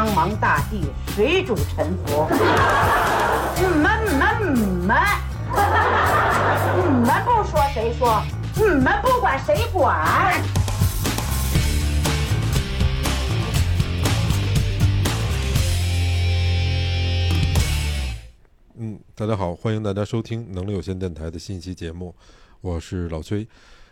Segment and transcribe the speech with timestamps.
[0.00, 0.80] 苍茫大地，
[1.14, 2.26] 谁主沉浮？
[3.56, 4.96] 你们你们你们，
[6.74, 8.22] 你们不说谁说？
[8.56, 10.42] 你们不管谁管？
[18.78, 22.14] 嗯，大家好，欢迎大家收听能力有限电台的新一期节目，
[22.62, 23.46] 我是老崔。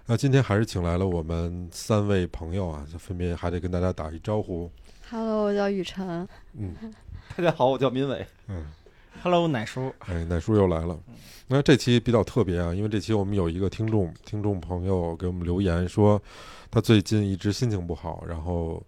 [0.06, 4.72] 那今天还是请来了我们三位朋友啊，分别还得跟大家打一招呼。
[5.10, 6.28] Hello，我叫雨辰。
[6.52, 6.74] 嗯
[7.34, 8.26] 大家好，我叫民伟。
[8.46, 8.66] 嗯
[9.22, 10.98] ，Hello，奶叔，哎，奶叔又来了。
[11.46, 16.20] 那这期比较特别啊，因为这期我们有一个听众听众朋友给我们留言说，
[16.70, 18.82] 他最近一直心情不好，然后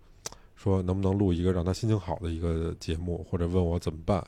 [0.57, 4.23] 说能不能录一个让他心情好的一个节目，或者问我怎么办。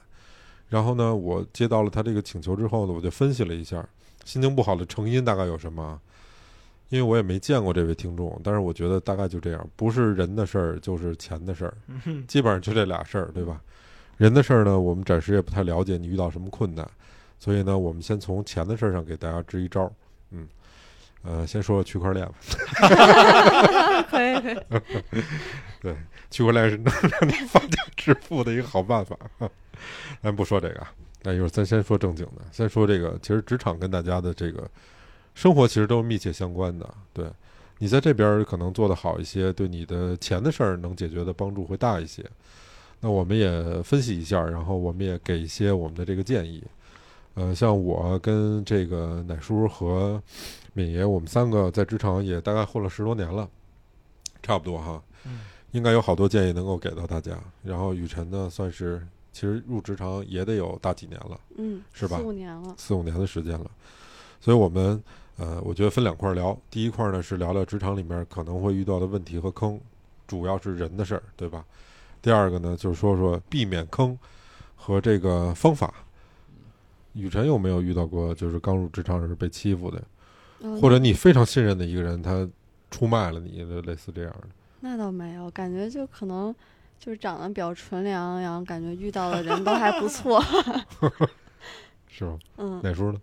[0.71, 3.87] 然后呢，我接到了他这个请求之后呢，我就分析了一下
[4.25, 6.01] 心情不好的成因大概有什么。
[6.93, 11.75] 因为我也没见过这位听众，但是我觉得大概就这样，不是人的事儿就是钱的事儿，
[12.29, 13.63] 基本上就这俩事儿，对吧？
[14.19, 16.87] 人的事儿呢，我们暂时也不太了解你遇到什么困难，
[17.39, 19.91] 所以呢，我们先从钱的事儿上给大家支一招。
[20.33, 20.47] 嗯，
[21.23, 22.35] 呃，先说说区块链吧。
[24.11, 25.25] 可以可以。
[25.81, 25.97] 对，
[26.31, 29.17] 区块链是能让你发家致富的一个好办法。
[30.23, 33.19] 咱不说这个啊，那一会儿咱先说正经的，先说这个。
[33.23, 34.71] 其实职场跟大家的这个
[35.35, 36.95] 生活其实都是密切相关的。
[37.13, 37.27] 对
[37.79, 42.25] 你在这边儿可能做得好一些，对你的钱的事儿能解决的帮助会大一些。
[43.01, 46.63] 那我们也分析一下，然后我们也给一些我们的这个建议。
[47.35, 50.23] 呃，像我跟这个奶叔和
[50.75, 53.49] 敏爷，我们三个在职场也大概混了十多年了，
[54.43, 55.03] 差不多哈。
[55.25, 55.41] 嗯
[55.73, 57.33] 应该有好多建议能够给到大家。
[57.63, 62.75] 然后雨辰呢，算是其实入职场也得有大几年了，嗯，是吧四五年了。
[62.77, 63.71] 四五年的时间了。
[64.39, 65.03] 所以我们
[65.37, 66.57] 呃，我觉得分两块儿聊。
[66.71, 69.81] 第一块儿呢是聊聊职场里面可能会遇到的问题和坑，
[70.27, 71.65] 主要是人的事儿，对吧？
[72.21, 74.17] 第二个呢就是说说避免坑
[74.77, 75.93] 和这个方法。
[77.15, 80.03] 雨辰有没有遇到过就是刚入职场时被欺负的，
[80.61, 82.49] 嗯或者你非常信任的一个人他
[82.91, 84.49] 出卖了你，类似这样的？
[84.81, 86.55] 那倒没有，感觉就可能
[86.99, 90.43] 就是长得比较纯良，然后感觉遇到的人都还不错。
[92.09, 92.39] 是吗？
[92.57, 93.21] 嗯哪叔呢？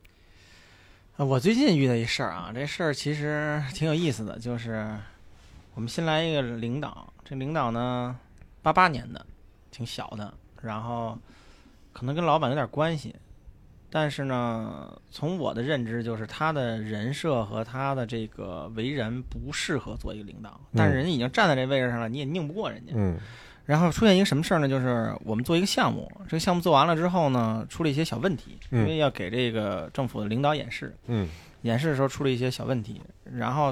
[1.19, 4.90] 呃我最近遇到一事儿啊，这事儿其实挺有意思的，就是
[5.74, 8.18] 我们新来一个领导，这领导呢，
[8.62, 9.25] 八八年的，
[9.69, 11.19] 挺小的，然后
[11.91, 13.13] 可能跟老板有点关系，
[13.90, 22.94] 但是呢，从我的认知就是他的人设和他的这个为人不适合做一个领导，但是人家已经站在这位置上了，你也拧不过人家。
[22.96, 23.19] 嗯
[23.69, 24.68] 然后出现一个什么事儿呢？
[24.68, 31.30] 就是我们做一个项目，这个项目做完了之后呢，出了一些小问题，因嗯为要给这个政府的领导演示，嗯
[31.62, 33.00] 演示的时候出了一些小问题。
[33.31, 33.72] 然后，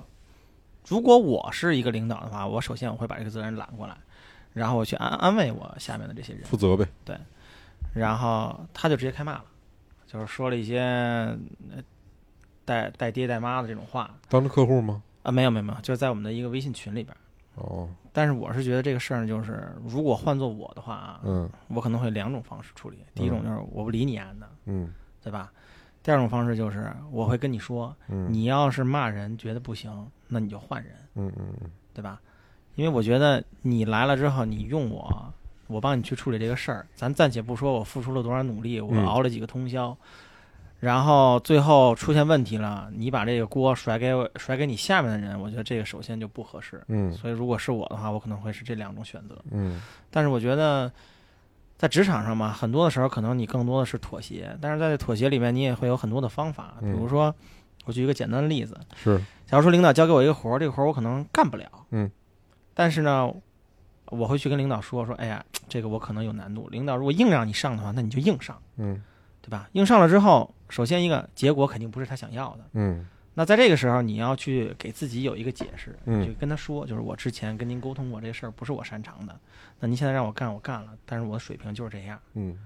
[0.88, 3.98] 如果我是一个领导的话，我首先我会把这个责任揽过来，
[4.54, 6.88] 然后我去安安慰我下面的这些人，负责呗。
[7.04, 7.18] 对
[7.96, 9.46] 然后他就直接开骂了，
[10.06, 11.82] 就是说了一些呃
[12.66, 15.02] 带带爹带妈的这种话当着客户吗？
[15.24, 17.18] 啊，没有没有没有，就是在我们的一个微信群里边。
[17.58, 21.50] 哦，但是我是觉得这个事儿，就是如果换做我的话啊，嗯。
[21.68, 22.98] 我可能会两种方式处理。
[23.14, 24.94] 第一种就是我不理你安的，嗯。
[25.24, 25.52] 对吧？
[26.04, 29.92] 第二种方式就是我会跟你说，嗯，你要是骂人觉得不行，
[30.28, 31.70] 那你就换人，嗯嗯嗯。
[31.94, 32.22] 对吧？
[32.76, 35.34] 因为我觉得你来了之后，你用我，
[35.66, 39.06] 我帮你去处理这个事儿，咱暂且不说我付出了多少努力，我嗯。
[39.06, 39.98] 熬了几个通宵，
[40.80, 46.84] 然后最后出现问题了，你把这个锅甩给我，甩给你下面的人，我觉得这个首先就不合适。
[46.88, 49.36] 嗯所以如果是我的话，我可能会是这两种选择。
[49.52, 50.92] 嗯但是我觉得，
[51.78, 56.76] 在职场上嘛，很多的时候可能你更多的是妥协，但是在这妥协里面，你也会有很多的方法。
[56.80, 57.34] 比嗯如说，
[57.86, 59.18] 我举一个简单的例子，是
[59.48, 62.12] 假如说领导交给我一个活儿，这个活儿我可能干不了，嗯，
[62.76, 63.34] 但是呢，
[64.08, 66.68] 我会去跟领导说说，哎呀，这个我可能有难度。
[66.70, 69.02] 领导如果硬让你上的话，那你就硬上，嗯
[69.42, 69.70] 对吧？
[69.74, 72.66] 硬上了之后，首先一个结果肯定不是他想要的。
[72.74, 79.40] 嗯那在这个时候，你要去给自己有一个解释，嗯就跟他说，就是我之前跟您沟通过这事儿不是我擅长的，
[79.80, 82.58] 那您现在让我干，我干了，但是我的水平就是这样，嗯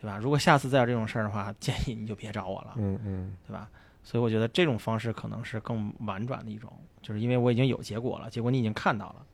[0.00, 0.18] 对吧？
[0.18, 3.68] 如果下次再有这种事儿的话，建议你就别找我了，嗯嗯对吧？
[4.02, 9.24] 所以我觉得这种方式可能是更婉转的一种，就是因为我已经有结果了，结果你已经看到了。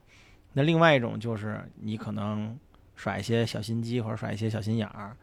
[0.52, 2.54] 那另外一种就是你可能
[2.96, 5.16] 耍一些小心机或者耍一些小心眼儿，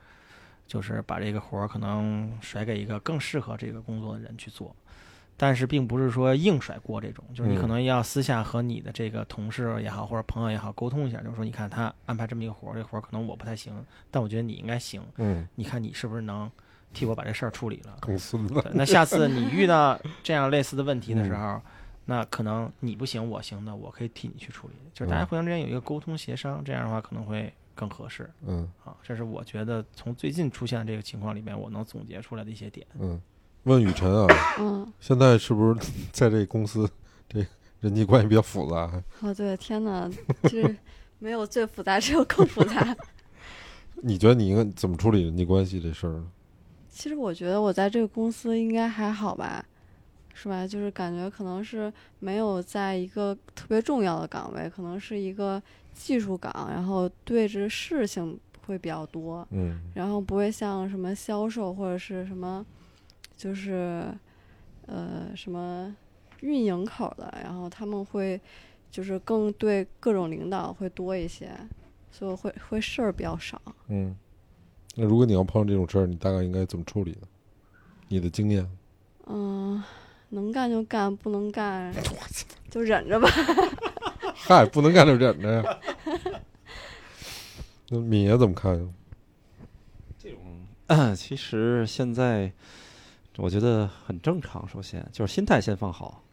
[0.67, 4.75] 就是把这个活儿可能甩给一个更适合这个工作的人去做。
[5.35, 7.69] 但是并不是说硬甩锅这种，就是你可嗯。
[7.69, 16.49] 能要私下和你的这个同事也好，或者朋友也好沟通一下，就是说，你看他安排这么一个活儿，这活儿可能我不太行，但我觉得你应该行，嗯，你看你是不是能
[16.93, 17.97] 替我把这事儿处理了？
[18.73, 21.25] 那下次你遇到这样类似的问题的嗯。
[21.25, 21.59] 时候，
[22.05, 25.27] 那可能你不行，我行的，我可以替你去处理，就是大家嗯。
[25.27, 28.95] 互相之间有一个沟通协商，这样的话可能会更合适嗯啊。
[29.03, 32.85] 这是我觉得从最近出现的这个情况里面，我能总结出来的一些点。
[32.99, 33.19] 嗯。
[33.63, 34.27] 问雨辰啊，
[34.59, 35.79] 嗯，现在是不是
[36.11, 36.85] 在这公司
[37.29, 37.45] 这
[37.79, 39.01] 人际关系比较复杂？
[39.21, 40.09] 哦对，天哪，
[40.43, 40.75] 就是
[41.17, 42.93] 没有最复杂，只有更复杂。
[44.03, 46.27] 你觉得你应该怎么处理人际关系这事儿呢？
[46.89, 49.65] 其实我觉得我在这个公司应该还好吧，
[50.33, 50.67] 是吧？
[50.67, 55.61] 就是感觉可能是没有在一个特别重要的岗位，可能是一个
[55.93, 62.65] 技术岗，然后对着事情会比较多，嗯然后不会像什么销售或者是什么，
[63.37, 64.05] 就是
[64.87, 65.95] 呃什么
[66.41, 68.39] 运营口的，然后他们会
[68.89, 71.51] 就是更对各种领导会多一些，
[72.11, 73.61] 所以会会事儿比较少。
[73.87, 74.15] 嗯。
[74.95, 77.27] 那如果你要碰上这种事儿，你大概应该怎么处理呢？
[78.09, 78.69] 你的经验？
[79.25, 79.81] 嗯，
[80.33, 81.93] 能干就干，不能干
[82.69, 83.29] 就忍着吧。
[84.35, 85.79] 嗨，不能干就忍着呀。
[87.89, 88.87] 那米爷怎么看呀？
[91.15, 92.51] 其实现在
[93.37, 94.67] 我觉得很正常。
[94.67, 96.23] 首先就是心态先放好，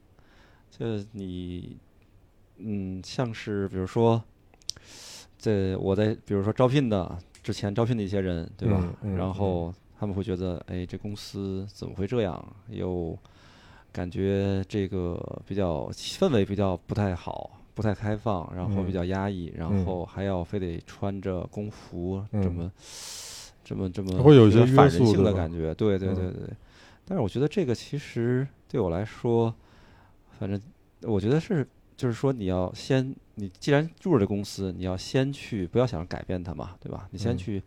[0.70, 1.78] 就你，
[2.58, 4.22] 嗯，像是比如说，
[5.38, 8.78] 这我在比如说招聘的之前招聘的一些人，对吧？
[8.82, 12.56] 嗯嗯然后他们会觉得，哎，这公司怎么会这样？
[12.68, 13.16] 又
[13.92, 17.56] 感觉这个比较氛围比较不太好。
[17.72, 22.70] 不太开放，然后嗯比较压抑，然嗯后还要非得穿着工服，嗯这么
[23.64, 26.50] 这么这么会有一些反人性的感觉，对对嗯对对。
[27.06, 29.54] 但是我觉得这个其实对我来说，
[30.38, 30.60] 反正
[31.02, 31.66] 我觉得是，
[31.96, 37.08] 就是说你要先，你既然入了这公司，你要先去，不要想着改变它嘛，对吧？
[37.12, 37.62] 你先嗯去，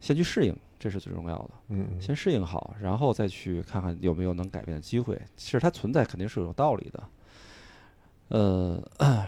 [0.00, 1.50] 先去适应，这是最重要的。
[1.70, 5.18] 嗯嗯先适应好，然后再去看看有没有能改变的机会。
[5.34, 7.02] 其实它存在肯定是有道理的。
[8.28, 8.82] 呃，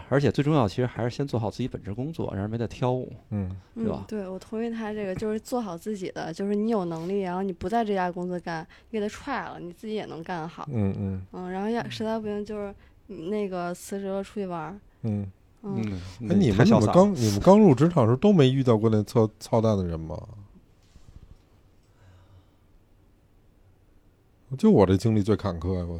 [0.07, 2.93] 而且最重要，其实还是先做好自己本职工作，让人没得挑。
[3.31, 8.61] 嗯对吧嗯，对，我同意他这个，就是做好自己的，就是你有能力，然后你不在这家公司干，
[8.91, 10.69] 你给他踹了，你自己也能干好。
[10.71, 12.71] 嗯嗯嗯，然后要实在不行就是
[13.07, 14.79] 嗯那个辞职了出去玩儿。
[15.01, 15.25] 嗯。
[15.63, 15.81] 嗯，
[16.21, 20.15] 嗯，哎，你们怎么刚你们刚入职场时候都没遇到过那操操蛋的人吗？
[24.55, 25.85] 就我这经历最坎坷呀！
[25.85, 25.99] 我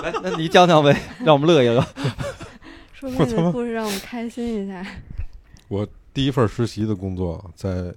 [0.02, 1.84] 来，那你讲讲呗，让我们乐一乐。
[2.92, 4.86] 说我他妈明你的故事让我们开心一下。
[5.68, 7.92] 我第一份实习的工作在，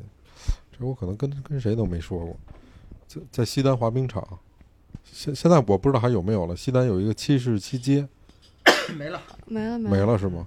[0.77, 2.37] 这我可能跟跟谁都没说过，
[3.07, 4.25] 在在西单滑冰场。
[5.03, 6.55] 现现在我不知道还有没有了。
[6.55, 8.05] 西单有一个七十七街，
[8.97, 10.45] 没了，没了没没了是吗？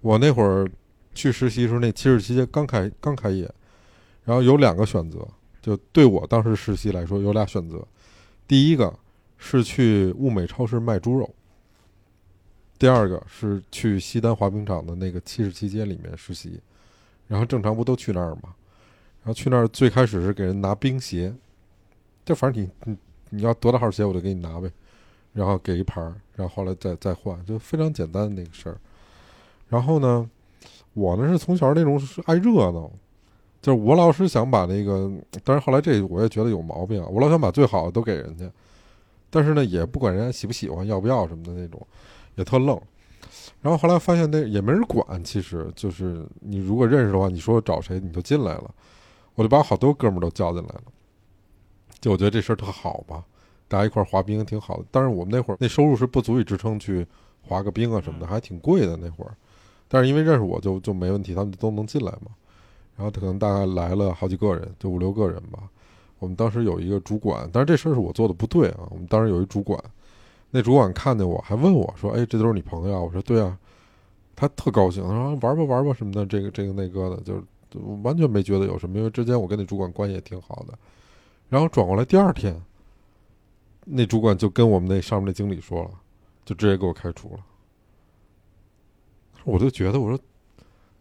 [0.00, 0.70] 我那会儿
[1.14, 3.50] 去实习的时候，那七十七街刚开刚开业，
[4.24, 5.26] 然后有两个选择，
[5.68, 7.86] 就对我当时实习来说有俩选择，
[8.46, 8.98] 第一个
[9.36, 11.28] 是去物美超市卖猪肉，
[12.78, 16.58] 第二个是去西单滑冰场的那个七十七街里面实习，
[17.26, 18.54] 然后正常不都去那儿吗？
[19.22, 21.34] 然后去那儿最开始是给人拿冰鞋，
[22.24, 22.96] 就反正你你
[23.28, 24.70] 你要多大号鞋我就给你拿呗，
[25.34, 28.78] 然后给一盘儿，然后后来再再换，就非常简单的那个事儿。
[29.68, 30.30] 然后呢，
[30.94, 32.90] 我呢是从小那种爱热闹，
[33.68, 35.12] 就是我老是想把那个，
[35.44, 38.50] 但是后来这我也觉得有毛病啊，我老想把最好的都给人家，
[39.28, 41.86] 但是呢也不管人家喜不喜欢、要不要什么的那种，
[42.36, 42.80] 也特愣。
[43.60, 48.74] 然后后来发现那也没人管，其实就是你如果认识的话，你说找谁你就进来了，
[49.34, 50.82] 我就把好多哥们儿都叫进来了。
[52.00, 53.22] 就我觉得这事儿特好吧，
[53.68, 54.84] 大家一块儿滑冰挺好的。
[54.90, 57.06] 但是我们那会儿那收入是不足以支撑去
[57.42, 59.36] 滑个冰啊什么的，还挺贵的那会儿。
[59.88, 62.30] 但是因为认识我就就没问题，他们都能进来嘛。
[62.98, 65.62] 然后可能大概来了好几个人，就五六个人吧。
[66.18, 68.80] 我们当时有一个主管，但是这事儿是我做的不对啊。
[68.90, 69.80] 我们当时有一主管，
[70.50, 73.56] 那主管看见我还问我说：“哎，这都是你朋友啊？”我说：“对啊。”
[74.34, 77.42] 他特高兴，他说：“玩吧玩吧什么的，这个这个那个的，就是
[78.02, 80.76] 完全没觉得有什么，因为之前我跟那主管关系也挺好的。
[81.48, 82.60] 然后转过来第二天，
[83.84, 85.90] 那主管就跟我们那上面那经理说了，
[86.44, 87.40] 就直接给我开除了。
[89.44, 90.18] 我就觉得我说，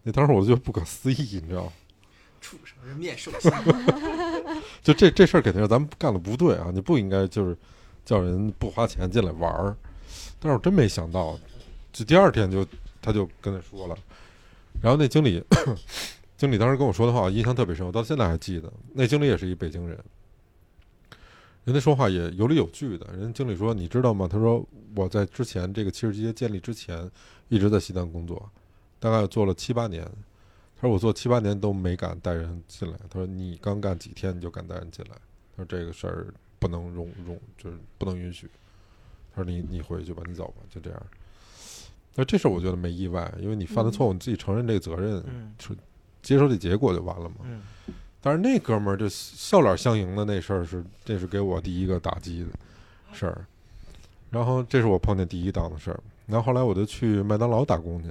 [0.04, 1.72] 那当时我就不可思议，你知道吗？
[2.41, 3.51] 畜生人面兽心。
[4.84, 6.72] 就这这事儿肯定是咱们干的不对啊！
[6.74, 7.58] 你不应该就是
[8.06, 9.75] 叫人不花钱进来玩儿。
[10.39, 11.38] 但是我真没想到，
[11.91, 12.65] 就第二天就
[13.01, 13.98] 他就跟他说了，
[14.82, 15.44] 然后那经理
[16.38, 18.72] 经理当时跟我说的话，我印象特别深，我到现在还记得。
[18.94, 19.98] 那经理也是一北京人，
[21.65, 23.08] 人家说话也有理有据的。
[23.12, 24.63] 人家经理说：“你知道吗？”他说
[24.96, 27.10] ：“我在之前这个七十街建立之前，
[27.50, 28.50] 一直在西单工作，
[29.00, 30.08] 大概做了七八年。
[30.79, 32.98] 他说我做七八年都没敢带人进来。
[33.10, 35.12] 他说你刚干几天你就敢带人进来？
[35.55, 36.27] 他说这个事儿
[36.60, 38.50] 不能容容，就是不能允许。
[39.36, 41.03] 他说你你回去吧，你走吧，就这样。
[42.15, 45.55] 那这事儿我觉得没意外，因为你犯的错误，你自己承认这个责任，嗯
[46.22, 47.36] 接受这结果就完了嘛。
[47.43, 47.62] 嗯
[48.19, 52.50] 但是那哥们儿就笑脸相迎的那事儿是，这是给我第一个打击的
[53.13, 53.46] 事儿。
[54.29, 56.00] 然后这是我碰见第一档的事儿。
[56.25, 58.10] 然后后来我就去麦当劳打工去。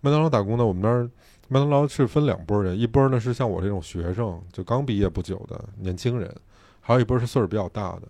[0.00, 1.10] 麦当劳打工呢，我们那儿
[1.48, 6.34] 麦当劳是分两拨人，一波呢是像我这种学生，就刚毕业不久的年轻人，
[6.80, 8.02] 还有一波是岁数比较大的，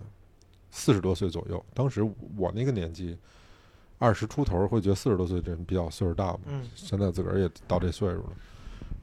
[0.71, 1.64] 四十多岁左右。
[1.75, 2.02] 当时
[2.37, 3.16] 我那个年纪，
[3.99, 6.40] 二十出头会觉得四十多岁的人比较岁数大嘛。
[6.47, 8.33] 嗯现在自个儿也到这岁数了。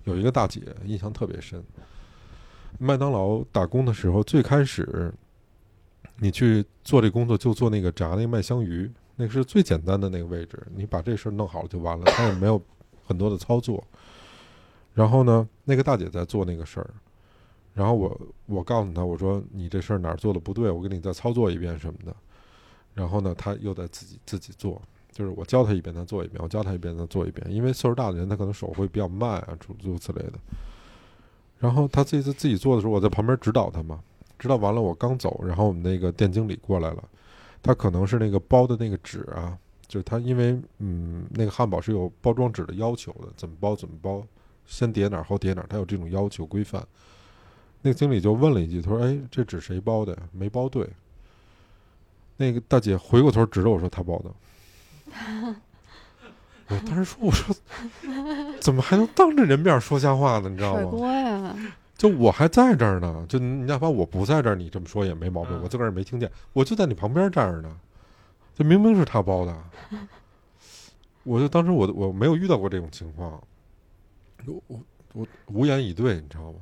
[0.06, 1.64] 有一个大姐印象特别深，
[2.80, 5.14] 麦当劳打工的时候，最开始
[6.18, 12.60] 你去做这工作就做那个炸那个麦香鱼，那个是最简单的那个位置，你把这事儿弄好了就完了，他也没有
[13.06, 13.84] 很多的操作。
[14.94, 16.90] 然后呢，那个大姐在做那个事儿，
[17.74, 22.16] 然后我我告诉她，我说你这事儿哪儿做的不对，我给你再操作一遍什么的。
[22.94, 24.82] 然后呢，她又在自己自己做，
[25.12, 27.46] 就是我教她一遍，她做一遍；我教她一遍，她做一遍。
[27.52, 30.34] 因为岁数大的人，他可能手会比较慢啊，诸诸如此类的。
[31.60, 34.00] 然后她这次自己做的时候，我在旁边指导她嘛。
[34.40, 37.04] 指导完了，我刚走，然后我们那个店经理过来了，
[37.62, 39.58] 他可能是那个包的那个纸啊，
[39.88, 44.22] 就是他因为嗯那个汉堡是有包装纸的要求的，怎么包怎么包，
[44.66, 46.86] 先叠哪儿后叠哪儿，他有这种要求规范。
[47.82, 50.20] 那个经理就问了一句，他说：“哎，这纸谁包的呀？
[50.32, 50.88] 没包对。”
[52.38, 54.32] 那个大姐回过头指着我说：“她包的。”
[56.70, 57.54] 我当时说：“我说，
[58.62, 60.50] 怎么还能当着人面说瞎话呢？
[60.50, 61.56] 你知道吗？
[61.98, 65.54] 就我还在这儿呢，就你哪怕我不在这儿，你这么说也没毛病。
[65.58, 67.78] 嗯我自个儿也没听见，我就在你旁边站着呢，
[68.56, 69.56] 这明明是他包的。
[71.24, 73.42] 我就当时我我没有遇到过这种情况，
[74.48, 74.84] 我我
[75.14, 76.60] 我无言以对，你知道吗？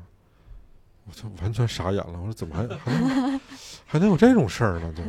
[1.06, 2.14] 我就完全傻眼了。
[2.20, 3.42] 我说怎么还还能
[3.88, 4.94] 还能有这种事儿呢？
[4.96, 5.04] 就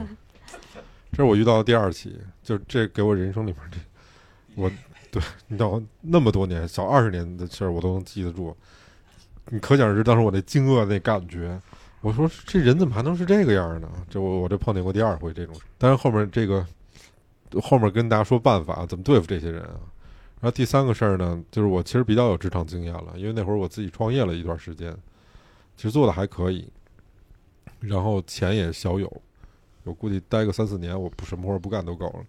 [1.13, 3.79] 这是我遇到的第二起，就这给我人生里面这
[4.55, 4.71] 我
[5.11, 8.57] 对你知道那么多年小二十年的事儿我都能记得住，
[9.51, 11.61] 你可想而知当时我那惊愕那感觉。
[12.01, 13.89] 我说这人怎么还能是这个样儿呢？
[14.09, 16.67] 这我我这碰见过第二回这种，但是后面这个
[17.63, 19.77] 后面跟大家说办法怎么对付这些人啊。
[20.43, 24.93] 然后第三个事儿呢，就是我其实比较有职场经验了，因为那会儿我自己创业了一段时间，
[25.77, 26.69] 其实做的还可以，
[27.79, 29.23] 然后钱也小有，
[29.85, 32.27] 我估计待个三四年，我不什么活儿不干都够了。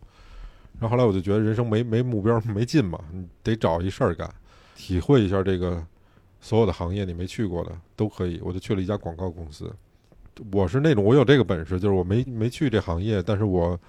[0.80, 3.04] 然后后来我就觉得人生没没目标没劲嘛，
[3.42, 4.32] 得找一事儿干，
[4.76, 5.84] 体会一下这个
[6.40, 8.40] 所有的行业你没去过的都可以。
[8.44, 9.74] 我就去了一家广告公司，
[10.52, 13.80] 我是那种我有这个本事，就是我没没去这行业，但是我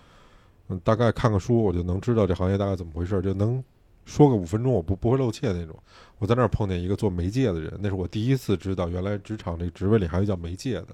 [0.69, 3.63] 嗯大概看个书，我就能知道这行业大概怎么回事，就能
[4.05, 5.75] 说个五分钟，我不不会露怯那种。
[6.19, 10.89] 我在那儿碰见一个做媒介的人，那是我第一次知道原来职场这个职位里还有叫媒介的，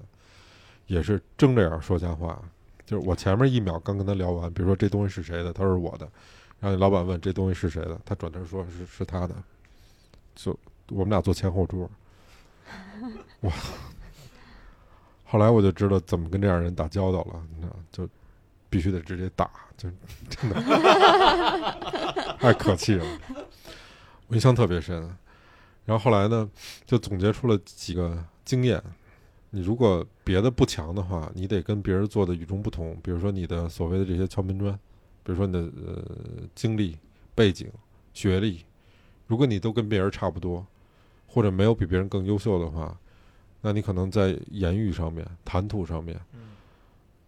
[0.87, 2.41] 也是睁着眼儿说瞎话。
[2.85, 6.09] 就是我前面一秒刚跟他聊完，比如说这东西是谁的，他说是我的，
[6.59, 9.35] 然后老板问这东西是谁的，他转头说是是他的，
[10.35, 10.57] 就
[10.89, 11.89] 我们俩坐前后桌，
[13.41, 13.53] 哇！
[15.23, 18.09] 后来我就知道怎么跟这样人打交道了，你知道，就
[18.71, 19.87] 必须得直接打， 就
[20.29, 20.55] 真的
[22.39, 23.05] 太可气了，
[24.27, 24.99] 我印象特别深。
[25.85, 26.49] 然后后来呢，
[26.85, 28.81] 就总结出了几个经验。
[29.49, 32.97] 你如果别的不强的话，你得跟别人做的与众不同。
[33.03, 34.73] 比如说你的所谓的这些敲门砖，
[35.23, 36.01] 比如说你的呃
[36.55, 36.97] 经历、
[37.35, 37.69] 背景、
[38.13, 38.63] 学历，
[39.27, 40.65] 如果你都跟别人差不多，
[41.27, 42.97] 或者没有比别人更优秀的话，
[43.59, 46.17] 那你可能在言语上面、谈吐上面，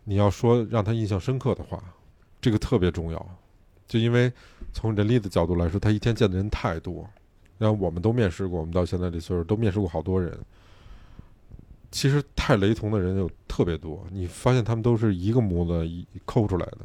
[0.03, 1.83] 你要说让他印象深刻的话，
[2.41, 3.37] 这个特别重要。
[3.87, 4.31] 就因为
[4.71, 7.07] 从人力的角度来说，他一天见的人太多，
[7.57, 10.37] 然后我们都面试过，我们到现在这岁数都面试过好多人。
[11.91, 16.79] 其实太雷同的人有特别多，你发现他们都是一个模子一抠出来的，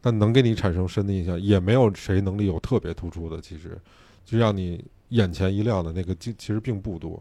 [0.00, 3.40] 但能给你产生深的印象，也没有谁能力有特别突出的。
[3.40, 3.76] 其实，
[4.24, 7.20] 就让你眼前一亮的那个，其其实并不多。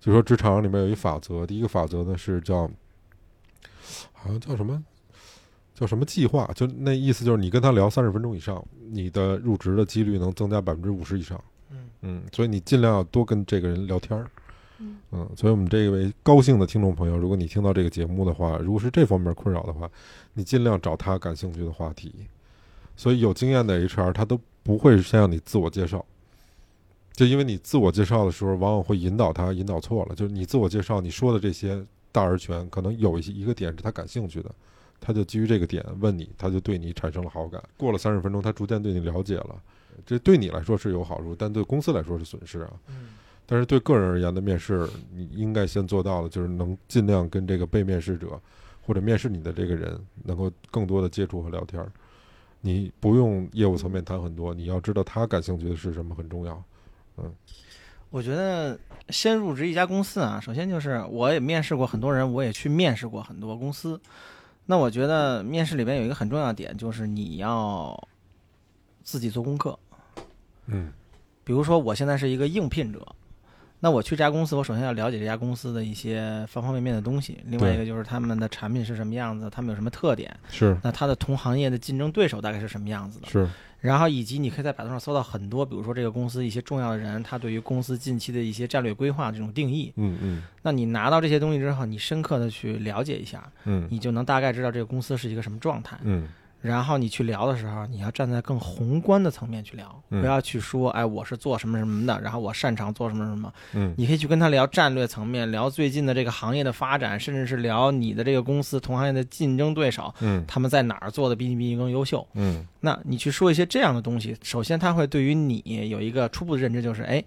[0.00, 2.70] 就说职场里面有一法则，第一个法则呢是叫，
[4.12, 4.82] 好像叫什么，
[5.74, 11.42] 叫什么计划，就那意思就是你跟他聊三十分钟以上，你的入职的几率能增加百分之五十以上。
[11.70, 14.30] 嗯嗯，所以你尽量要多跟这个人聊天儿。
[14.78, 19.90] 嗯嗯，所以我们这位高兴的听众朋友，如果你听到这个节目的话，如果是这方面困扰的话，
[20.34, 22.12] 你尽量找他感兴趣的话题。
[22.94, 26.04] 所以有经验的 HR 他都不会先让你自我介绍，
[27.12, 30.14] 就因为你自我介绍的时候，往往会引导他引导错了。
[30.14, 31.84] 就是你自我介绍你说的这些
[32.16, 34.50] 大而全，可能有一些一个点是他感兴趣的，
[34.98, 37.62] 他就基于这个点问你，他就对你产生了好感。
[37.76, 39.62] 过了三十分钟，他逐渐对你了解了，
[40.06, 42.72] 这对你来说是有好处，但对公司来说是损失啊。
[42.88, 43.08] 嗯
[43.48, 48.40] 但是对个人而言的面试，你应该先做到的就是能尽量跟这个被面试者
[48.84, 51.92] 或者面试你的这个人能够更多的接触和聊天儿。
[52.60, 56.64] 你不用业务层面谈很多，你要知道他感兴趣的是什么很重要。
[58.10, 58.78] 我觉得
[59.10, 64.00] 先入职一家公司啊，首先就是我也面试过很多人，我也去面试过很多公司。
[64.66, 68.08] 那我觉得面试里边有一个很重要的点，就是你要
[69.02, 69.78] 自己做功课。
[70.66, 70.92] 嗯
[71.44, 73.06] 比如说，我现在是一个应聘者，
[73.78, 77.38] 那我去这家公司，我首先要了解这家公司的一些方方面面的东西。
[77.44, 83.28] 另外一个就是他们的产品是什么样子，他们有什么特点，是那他的同行业的竞争对手大概是什么样子的。
[83.28, 83.48] 是，
[83.86, 89.92] 然后以及你可以在百度上搜到很多，比如说这个公司一些重要的人，他对于公司近期的一些战略规划这种定义。
[89.96, 95.96] 嗯嗯那你拿到这些东西之后，你深刻的去了解一下，嗯你就能大概知道这个公司是一个什么状态。
[96.02, 96.26] 嗯
[96.66, 103.52] 然后你去聊的时候，你要站在更宏观的层面去聊，嗯不要去说，哎，我是做什么什么的，然后我擅长做什么什么。
[103.72, 112.26] 嗯你可以去跟他聊战略层面，聊最近的这个行业的发展，甚至是聊你的这个公司同行业的竞争对手，嗯他们在哪儿做的比你比你更优秀。
[112.34, 117.22] 嗯那你去说一些这样的东西，首先他会对于你有一个初步的认知，就是哎，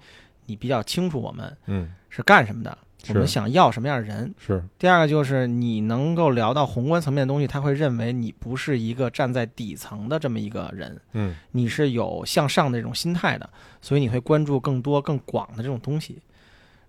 [0.45, 2.77] 你比较清楚我们嗯是干什么的，
[3.07, 4.33] 我们想要什么样的人。
[4.37, 13.49] 是第二个就是你能够聊到宏观层面的东西，他会认为你不是一个站在底层的这么一个人，嗯你是有向上的这种心态的，
[13.81, 16.21] 所以你会关注更多更广的这种东西。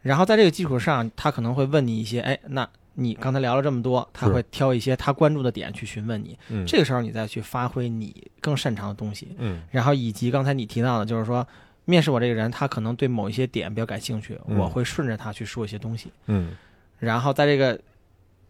[0.02, 6.38] 然后在这个基础上，他可能会问你一些，哎，那你刚才聊了这么多，他会挑一些他关注的点去询问你。
[6.49, 11.47] 嗯这个时候你再去发挥你更擅长的东西，嗯然后以及刚才你提到的，就是说
[11.90, 14.56] 面试我这个人，他可能对某一些点比较感兴趣，嗯。
[14.56, 16.12] 我会顺着他去说一些东西。
[16.26, 16.52] 嗯。
[17.00, 17.78] 然后在这个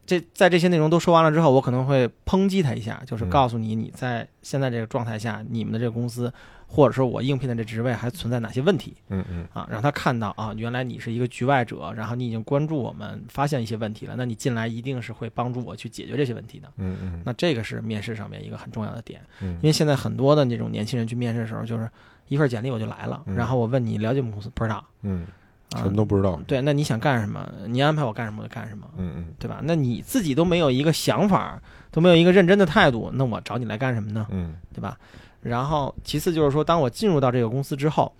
[0.04, 3.30] 这在这些内容都说完了之后，我可能会抨击他一下，就是嗯。
[3.30, 6.32] 告诉你你在现在这个状态下，你们的这个公司
[6.66, 9.48] 或者说我应聘的这职位还存在哪些问题嗯嗯。
[9.52, 16.68] 啊，让他看到啊，原来你是一个局外者，然后你已经关注我们，发现一些问题了，那你进来一定是会帮助我去解决这些问题的。
[16.76, 17.22] 嗯嗯。
[17.24, 19.54] 那这个是面试上面一个很重要的点，嗯。
[19.54, 21.90] 因为现在很多的那种年轻人去面试的时候，就是
[22.30, 25.26] 一份简历我就来了，嗯然后我问你了解我们公司不知道嗯，
[25.72, 26.40] 啊什么，都不知道。
[26.46, 27.46] 对，那你想干什么？
[27.66, 28.86] 你安排我干什么我就干什么。
[28.96, 29.60] 嗯嗯对吧？
[29.64, 34.26] 那你自己都没有一个想法，都没有一个认真的态度，那我找你来干什么呢？
[34.30, 34.96] 嗯对吧？
[35.42, 38.12] 然后其次就是说，当我进入到这个公司之后，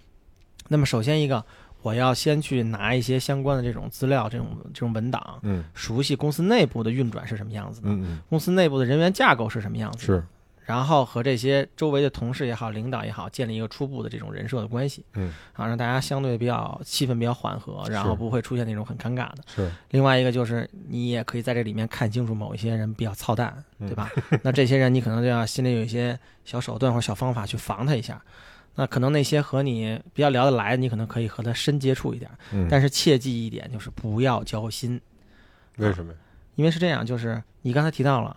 [0.68, 1.44] 那么首先一个，
[1.83, 10.25] 我要先去拿一些相关的这种资料、这种这种文档，嗯熟悉公司内部的运转是什么样子的，嗯公司内部的人员架构是什么样嗯，子的，是
[10.71, 19.39] 然后和这些周围的同事也好、领导也好，建立一个初步的这种人设的关系，嗯啊，让大家相对比较气氛比较缓和，然后不会出现那种很尴尬的。
[19.53, 24.09] 是，另外一个就是，你也可以在这里面看清楚某一些人比较操蛋，嗯对吧？
[24.45, 28.23] 那这些人你可能就要心里有一些小手段或者小方法去防他一下。
[28.77, 35.01] 那可能那些和你比较聊得来，你可能可以和他深接触一点，嗯，但是切记一点就是不要交心，
[35.79, 36.19] 为什么呀？
[36.55, 38.37] 因为是这样，就是你刚才提到了，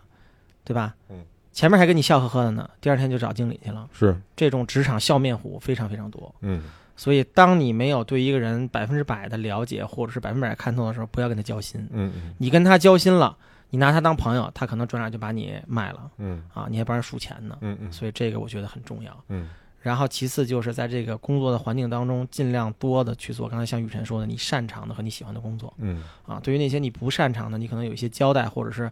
[0.63, 0.95] 对吧？
[1.09, 6.33] 嗯，前面还跟你笑呵呵的呢，第二天就找经理去了，是，这种职场笑面虎非常非常多。
[6.41, 6.63] 嗯
[6.95, 11.81] 所以，当你没有对一个人百分之百的了解，或者是百分之百看透的时候，不要跟他交心。
[11.91, 13.35] 嗯嗯你跟他交心了，
[13.71, 17.57] 你拿他当朋友，他可能转脸就把你卖了嗯啊，你还帮人数钱呢。
[17.61, 19.11] 嗯嗯所以这个我觉得很重要。
[19.29, 19.49] 嗯
[19.81, 26.39] 然后其次就是在这个工作的环境当中，尽量多的去做刚才像雨辰说的，你擅长的和你喜欢的工作嗯啊。
[26.41, 28.89] 对于那些你不擅长的，你可能有一些交代，或者是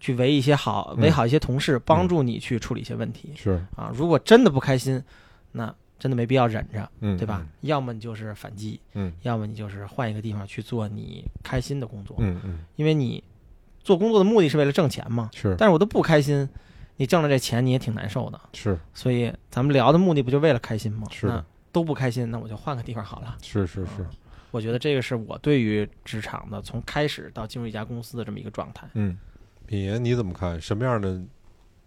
[0.00, 3.90] 去围一些好嗯围好一些同事，帮助你去处理一些问题是，啊。
[3.94, 5.02] 如果真的不开心，
[5.52, 7.44] 那真的没必要忍着，嗯对吧？？
[7.62, 12.16] 要么你就是反击，嗯要么你就是换一个地方去做你开心的工作。
[12.20, 13.22] 嗯嗯因为你
[13.82, 15.30] 做工作的目的是为了挣钱嘛。
[15.34, 16.48] 是但是我都不开心，
[16.96, 18.40] 你挣了这钱你也挺难受的。
[18.52, 21.08] 是所以咱们聊的目的不就为了开心吗？
[21.10, 23.36] 是那都不开心，那我就换个地方好了。
[23.42, 24.06] 是是是，
[24.50, 28.88] 我觉得这个是我对于职场的从开始到进入一家公司的这么一个状态。
[28.94, 29.16] 嗯，
[29.68, 30.58] 品言你怎么看？
[30.58, 31.22] 什么样的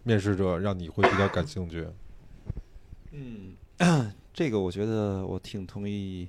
[0.04, 1.84] 面试者让你会比较感兴趣？
[3.10, 3.56] 嗯，
[4.32, 6.28] 这个我觉得我挺同意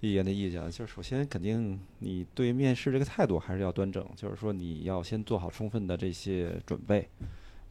[0.00, 7.08] 一言的意见，就是首先肯定你对面试这个态度还是要端正，就是说你要先做好充分的这些准备，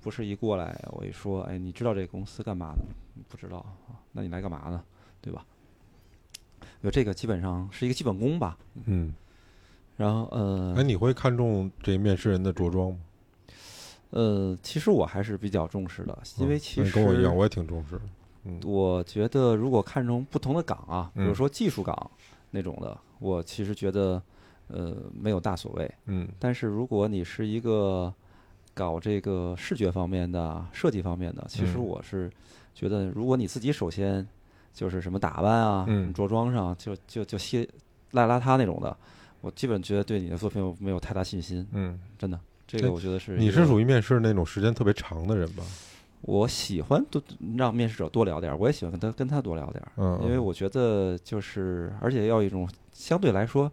[0.02, 2.84] 不是一过来我一说，哎，你知道这个公司干嘛的？
[3.28, 4.84] 不知道啊，那你来干嘛呢？
[5.22, 5.46] 对吧？
[6.82, 8.58] 有这个基本上是一个基本功吧。
[8.86, 9.14] 嗯，
[9.98, 12.98] 然后呃哎，你会看重这面试人的着装吗？
[14.12, 18.00] 呃，其实我还是比较重视的，因为嗯其实那跟我一样，我也挺重视。
[18.46, 22.10] 嗯我觉得如果看重不同的岗啊，比如嗯说技术岗
[22.52, 24.22] 那种的，我其实觉得
[24.68, 25.92] 呃没有大所谓。
[26.06, 28.12] 嗯但是如果你是一个
[28.74, 32.32] 搞这个视觉方面的、设计方面的，其实嗯我是
[32.74, 34.26] 觉得，如果你自己首先
[34.74, 37.68] 就是什么打扮啊、嗯着装上就就就稀
[38.14, 38.96] 邋邋遢那种的，
[39.42, 42.40] 我基本觉得对你的作品没有太大信心，嗯，真的。
[42.70, 45.64] 这个哎我觉得是你是属于面试那种时间特别长的人吧？
[46.22, 47.20] 我喜欢多
[47.58, 53.72] 让面试者多聊点儿，我也喜欢跟他跟他多聊点儿，嗯，因为我觉得就是，而且要一种相对来说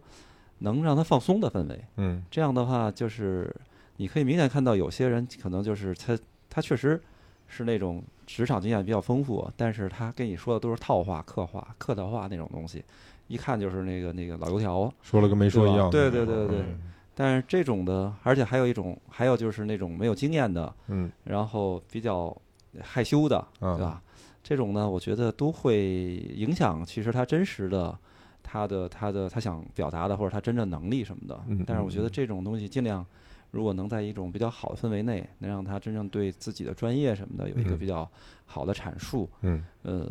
[0.59, 1.79] 能让他放松的氛围。
[1.97, 3.53] 嗯这样的话，就是
[3.97, 6.17] 你可以明显看到有些人可能就是他
[6.49, 6.99] 他确实
[7.47, 12.83] 是那种职场经验比较丰富，但是他跟你说的都是套话、客话、客套话那种东西，
[13.27, 14.91] 一看就是那个那个老油条。
[15.03, 16.79] 说了跟没说一样，对对对对嗯
[17.19, 22.35] 但是这种的，而且还有一种，还有就是那种没有经验的，嗯然后比较
[22.79, 24.03] 害羞的，啊对吧？
[24.43, 27.97] 这种呢，我觉得都会影响其实他真实的。
[28.49, 33.05] 他的他的他想表达的，或者他真正能力什么的嗯，但是我觉得嗯这种东西尽量，
[33.51, 38.09] 如果能在一种比较好的氛围内，能让他真正对自己的专业什么的有一个嗯比较
[38.45, 40.07] 好的阐述，嗯呃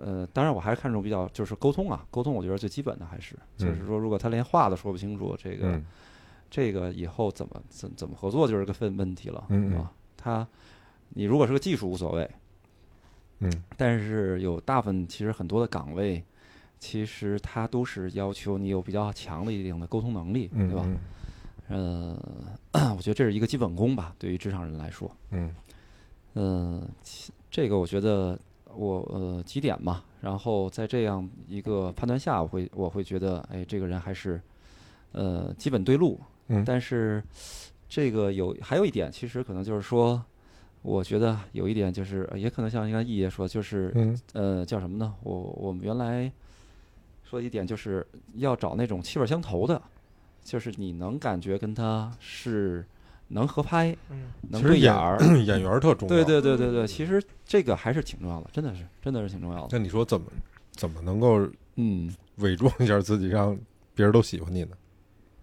[0.00, 5.84] 呃，当然我还是看重比较就是沟通啊，沟通我觉得最基本的还是就是嗯说，如果他连话都说不清楚，这个嗯
[6.52, 9.86] 这个以后怎么怎怎么合作就是个问问题了，嗯？
[10.18, 10.46] 他
[11.08, 12.30] 你如果是个技术无所谓，
[13.38, 16.22] 嗯但是有大部分其实很多的岗位，
[16.78, 20.84] 其实它都是要求你有比较强的一定的沟通能力，嗯，对吧？
[21.68, 22.18] 嗯
[22.72, 25.10] 呃， 我觉得这是一个基本功吧，对于职场人来说。
[26.34, 26.86] 嗯
[27.50, 28.38] 这个我觉得
[28.74, 34.38] 我呃几点嘛，然后在这样一个判断下，我会我会觉得，哎，这个人还是
[35.12, 36.20] 呃基本对路。
[36.52, 37.22] 嗯但是
[37.88, 40.22] 这个有还有一点，其实可能就是说，
[40.82, 45.14] 我觉得有一点就是，呃也可能像刚才易爷说，就是嗯呃叫什么呢？
[45.22, 46.30] 我我们原来
[47.24, 49.80] 说一点就是要找那种气味相投的，
[50.44, 52.84] 就是你能感觉跟他是
[53.28, 55.18] 能合拍，嗯，能其实演对眼儿。
[55.44, 56.14] 演员特重要。
[56.14, 59.68] 对对对对对，其实这个还是挺重要的，真的是，真的是挺重要的。
[59.72, 60.26] 那你说怎么
[60.72, 63.56] 怎么能够嗯，伪装一下自己，让
[63.94, 64.76] 别人都喜欢你呢？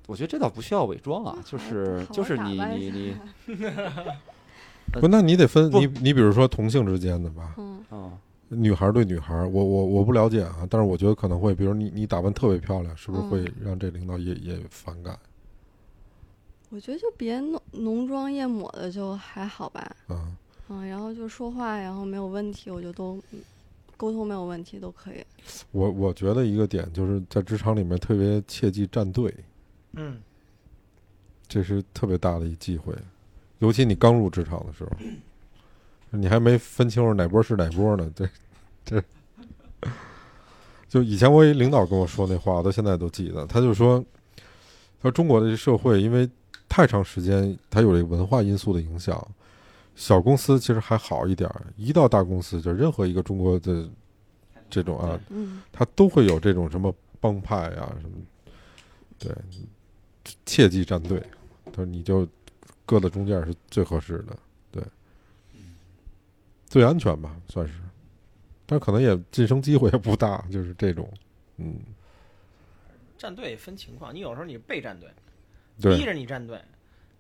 [0.10, 3.56] 我觉得这倒不需要伪装啊，就是就是你你你
[5.00, 8.12] 不，那你得分你你比如说同性之间的吧，嗯，啊，
[8.48, 15.16] 女孩对女孩，我我我不了解啊，但是我觉得可能会，比如你你打扮特别漂亮，是不是会嗯让这领导也也反感
[16.72, 20.36] 我觉得就别浓浓妆艳抹的就还好吧，嗯？
[20.70, 23.40] 嗯，然后就说话，然后没有问题，我就都嗯
[23.96, 25.24] 沟通没有问题都可以。
[25.72, 29.32] 我我觉得一个点就是在职场里面特别切忌站队，
[29.94, 30.22] 嗯，
[31.48, 32.94] 这是特别大的一忌讳，
[33.60, 34.92] 尤其你刚入职场的时候，
[36.12, 38.12] 你还没分清楚哪波是哪波呢。
[38.16, 38.30] 这
[38.86, 39.04] 这，
[40.88, 43.46] 就以前我一领导跟我说那话，我到现在都记得。
[43.46, 44.04] 他就说，
[44.36, 46.30] 他说中国的这社会因为
[46.68, 49.28] 太长时间，它有这个文化因素的影响，
[49.96, 53.90] 小公司其实还好一点儿，一到大公司，就任何一个中国的
[54.70, 58.16] 这种啊，嗯，他都会有这种什么帮派啊什么，
[59.18, 59.36] 对，
[60.46, 61.22] 切记站队。
[61.66, 62.28] 他说你就
[62.86, 64.38] 搁在中间是最合适的，
[64.72, 64.84] 对，
[66.66, 67.74] 最安全吧，算是。
[68.66, 71.12] 但可能也晋升机会也不大， 就是这种，
[71.58, 71.80] 嗯，
[73.18, 75.10] 站队分情况，你有时候你是被站队，
[75.78, 76.62] 逼，着你站队，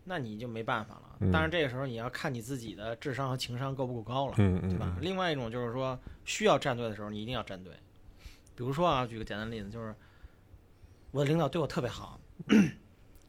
[0.04, 1.02] 那你就没办法了。
[1.22, 4.98] 嗯当然这个时候你要看你自己的智商和情商够不够高了，嗯嗯对吧？
[5.02, 7.74] 另外一种就是说需要站队的时候，你一定要站队。
[8.56, 9.94] 比如说啊，举个简单的例子，就是
[11.12, 12.20] 我的领导对我特别好，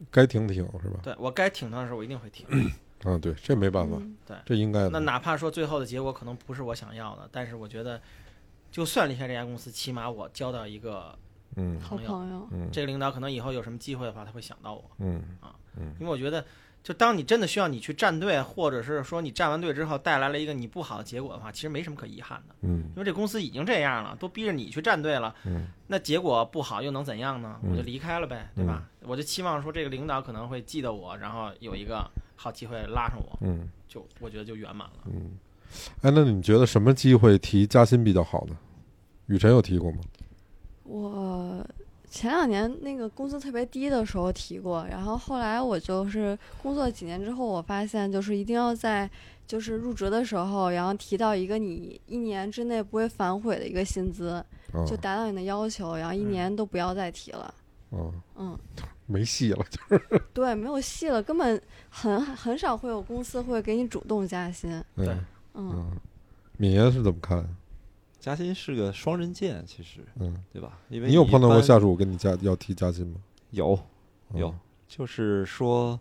[0.09, 0.99] 该挺挺是吧？
[1.03, 2.47] 对我该挺他的时候，我一定会挺。
[3.03, 4.89] 啊，对，这没办法，对这应该的。
[4.91, 7.99] 那哪怕说最后的结果可能不是我想要的，但是我觉得，
[8.71, 11.17] 就算离开这家公司，起码我交到一个
[11.55, 14.83] 嗯好朋友，嗯这个领导，可能以后有什么机会的话，他会想到我。
[14.99, 15.21] 嗯
[15.99, 16.45] 因为我觉得，
[16.83, 27.59] 就当你真的需要你去站队，或者是说你站完队之后带来了一个你不好的结果的话，其实没什么可遗憾的，嗯因为这公司已经这样了，都逼着你去站队了，嗯那结果不好又能怎样呢？
[27.63, 28.83] 嗯我就离开了呗，对吧？
[29.01, 35.03] 我就期望说这个领导可能会记得我，然后有一个好机会拉上我，嗯就我觉得就圆满了。
[35.05, 35.37] 嗯。
[36.01, 38.57] 哎，那你觉得什么机会提加薪比较好呢？
[39.27, 39.99] 雨辰有提过吗？
[40.83, 41.65] 我
[42.11, 49.09] 前两年那个工资特别低的时候提过，然后后来我就是工作几年之后，我发现就是一定要在
[49.47, 54.27] 就是入职的时候，然后提到一个你一年之内不会反悔的一个薪资，
[54.73, 57.53] 啊就达到你的要求，然后一嗯年都不要再提了。
[57.91, 58.59] 哦，嗯，
[59.07, 64.69] 没戏了， 就是对，没有戏了，根本很很少会有公司会给你主动加薪。
[64.97, 65.97] 对嗯嗯，嗯。
[66.57, 67.45] 敏爷是怎么看？
[68.21, 70.79] 加薪是个双刃剑，其实嗯，对吧？
[70.89, 73.15] 因为你有碰到过下属跟你加要提加薪吗？
[73.49, 73.77] 有
[74.29, 74.55] 嗯有，
[74.87, 75.99] 就是说，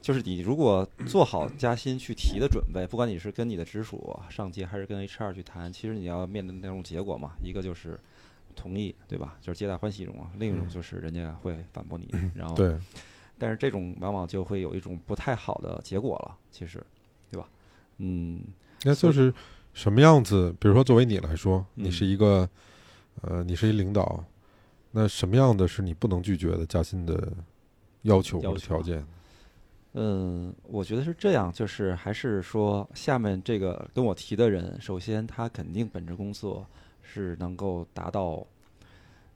[0.00, 7.98] 就是你如果做好加薪去提的准备，不管你是跟你的直属上级还是跟 HR 去谈，其实你要面对那种结果嘛，一个就是
[8.54, 9.36] 同意，对吧？
[9.40, 12.78] 就是皆大欢喜一种啊，另一种就是人家会反驳你，然后嗯对，
[13.36, 16.80] 但是这种往往就会有一种不太好的结果了，其实，
[17.30, 17.48] 对吧？
[17.98, 18.40] 嗯，
[18.84, 19.34] 那就是
[19.72, 20.54] 什么样子？
[20.58, 22.48] 比如说，作为你来说，嗯你是一个，
[23.22, 24.24] 呃，你是一领导，
[24.90, 27.32] 那什么样的是你不能拒绝的加薪的
[28.02, 29.04] 要求或者条件？
[29.94, 36.64] 嗯，我觉得是这样，就是还是说下面这个跟我提的人，首先他肯定本职工作
[37.02, 38.46] 是能够达到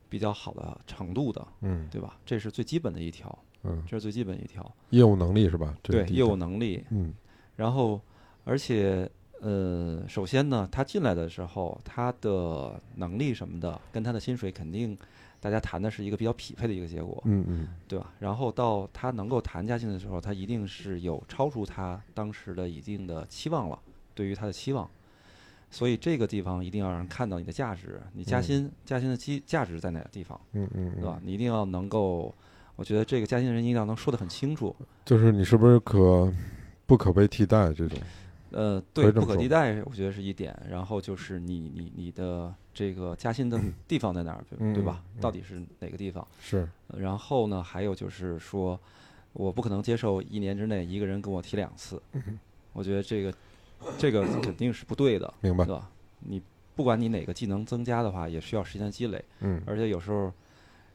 [0.08, 2.16] 比较好的程度的，嗯对吧？
[2.24, 4.72] 这是最基本的一条，嗯，这是最基本一条。
[4.90, 5.76] 业务能力是吧？
[5.82, 7.12] 对，业务能力，嗯
[7.56, 8.00] 然后
[8.44, 9.10] 而且
[9.44, 14.96] 呃，首先呢，他进来的时候，他的能力什么的，跟他的薪水肯定
[15.38, 18.10] 大家谈的是一个比较匹配的一个结果，嗯嗯对吧？
[18.20, 23.78] 然后到他能够谈加薪的时候，他一定是有超出他当时的一定的期望了，
[24.14, 24.88] 对于他的期望。
[25.70, 31.20] 所以这个地方一定要让人看到你的价值，你加嗯薪、加薪的基价值在哪个地方，嗯嗯，对吧？？
[31.22, 32.34] 你一定要能够，
[32.76, 34.74] 我觉得这个加薪的人一定要能说得很清楚。
[35.04, 36.32] 就是你是不是可
[36.86, 37.98] 不可被替代这种？
[38.54, 40.56] 呃，对，不可替代，我觉得是一点。
[40.70, 45.02] 然后就是你你你的这个加薪的 地方在哪儿，对对吧？
[45.20, 46.26] 到底是哪个地方？
[46.40, 48.78] 是呃然后呢，还有就是说，
[49.32, 52.38] 我不可能接受一年之内一个人跟我提两次，嗯
[52.72, 53.34] 我觉得这个
[53.98, 55.74] 这个 肯定是不对的，明白对？
[55.74, 55.90] 吧？
[56.20, 56.40] 你
[56.76, 60.32] 不管你哪个技能增加的话，也需要时间积累，嗯，而且有时候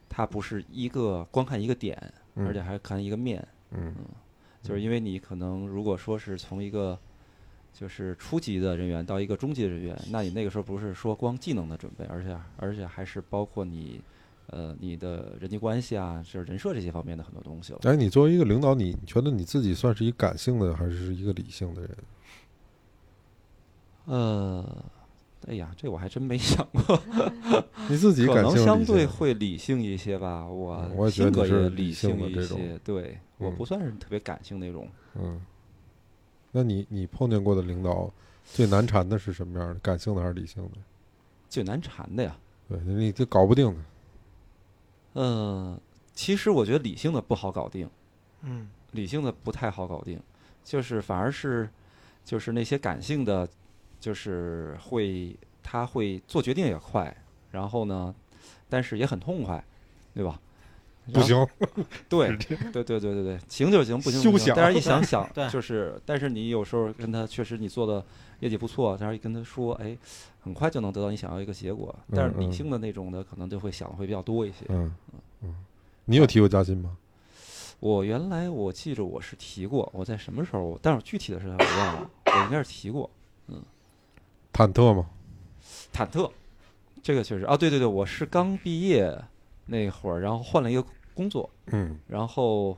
[0.07, 1.97] 它不是一个光看一个点，
[2.35, 3.93] 嗯而且还看一个面，嗯
[4.61, 6.99] 就是因为你可能如果说是从一个
[7.79, 14.01] 就是初级的人员到一个中级的人员，那你那个时候不是说光技能的准备，而且而且还是包括你
[14.47, 17.79] 呃你的人际关系啊，就是人设这些方面的很多东西了。
[17.83, 21.97] 哎，你作为一个领导，你觉得你自己算是一个感性的，还是一个理性的人？
[24.07, 24.85] 呃，
[25.47, 27.01] 哎呀，这我还真没想过，
[27.87, 30.45] 你自己可感性能相对会理性一些吧。
[30.45, 34.85] 我性格也理性性一些，对我嗯不算是特别感性那种。
[35.15, 35.39] 嗯，
[36.51, 38.11] 那你你碰见过的领导
[38.43, 39.75] 最难缠的是什么样的？
[39.79, 40.77] 感性的还是理性的？
[41.49, 42.35] 最难缠的呀，
[42.67, 43.81] 对，你这搞不定的。
[45.15, 45.79] 嗯，
[46.13, 47.89] 其实我觉得理性的不好搞定。
[48.41, 50.19] 嗯理性的不太好搞定，
[50.63, 51.69] 就是反而是
[52.23, 53.47] 就是那些感性的，
[53.99, 57.15] 就是会他会做决定也快，
[57.51, 58.13] 然后呢，
[58.67, 59.63] 但是也很痛快，
[60.13, 60.39] 对吧？
[61.13, 61.47] 不行，
[62.09, 68.03] 对对对对对对，行就行，不行休想不行但是一想 想，就是，但是你有时候跟他确实你做的
[68.39, 69.97] 业绩不错，但是一跟他说，哎，
[70.41, 74.65] 很快就能得到你想要一个结果，但是嗯嗯理性的那种的可能就会想的会比较多一些。
[74.69, 74.93] 嗯
[75.41, 75.55] 嗯，
[76.05, 76.95] 你有提过加薪吗？
[77.79, 83.09] 我原来我记着我是提过，我在什么时候，但是我具体的事情我忘了，我应该是提过
[83.47, 83.61] 嗯
[84.51, 85.05] 忐忑吗？
[85.93, 86.29] 忐忑，
[87.01, 89.17] 这个确实啊，对对对，我是刚毕业
[89.67, 90.83] 那会儿，然后换了一个
[91.19, 91.99] 工作，嗯。
[92.07, 92.77] 然后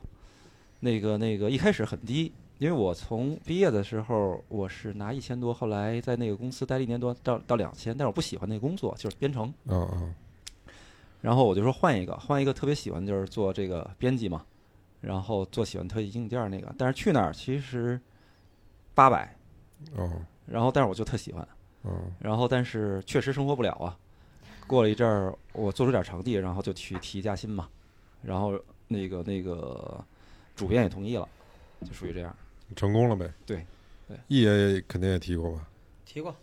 [0.80, 9.52] 那个那个一开始很低，因为我从毕业的时候我是拿一千多，后来在那个公司待了一年多到到两千，但是我不喜欢那个工作，就是编程，
[11.20, 14.44] 然后我就说换一个，换一个特别喜欢就是做这个编辑嘛，
[15.00, 18.00] 然后做喜欢特异硬件那个，但是去那儿其实
[18.92, 19.36] 八百，
[19.96, 20.10] 哦。
[20.46, 21.46] 然后但是我就特喜欢，
[21.84, 23.96] 嗯然后但是确实生活不了啊。
[24.66, 27.68] 过了一阵儿，我做出点成绩，然后就去提加薪嘛，
[28.22, 28.58] 然后
[28.88, 30.02] 那个那个
[30.54, 31.28] 主编也同意了，
[31.84, 32.34] 就属于这样。
[32.74, 33.30] 成功了呗？
[33.44, 33.66] 对
[34.08, 35.68] 对，E 爷肯定也提过吧？
[36.04, 36.34] 提过。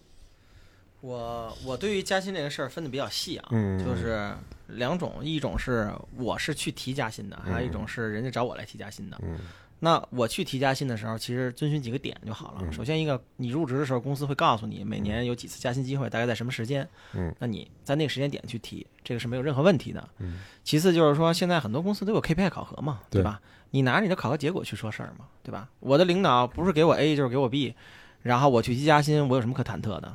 [1.01, 4.29] 我我对于加薪这个事儿分的比较细啊，嗯就是
[4.67, 9.17] 两种，一种是我是去提加薪的，还有一种是人家找我来提加薪的。
[9.23, 9.39] 嗯
[9.81, 12.59] 那我去提加薪的时候，其实遵循几个点就好了。
[12.63, 16.87] 嗯首先，一个你入职的时候，公司会告诉你每年有几次加薪机会，大概在什么时间。
[17.13, 20.07] 嗯那你在那个时间点去提，这个是没有任何问题的。
[20.19, 23.41] 嗯其次就是说，现在很多公司都有 KPI 考核嘛，对对吧？
[23.71, 25.69] 你拿着你的考核结果去说事儿嘛，对吧？
[25.79, 27.73] 我的领导不是给我 A 就是给我 B，
[28.21, 30.13] 然后我去提加薪，我有什么可忐忑的，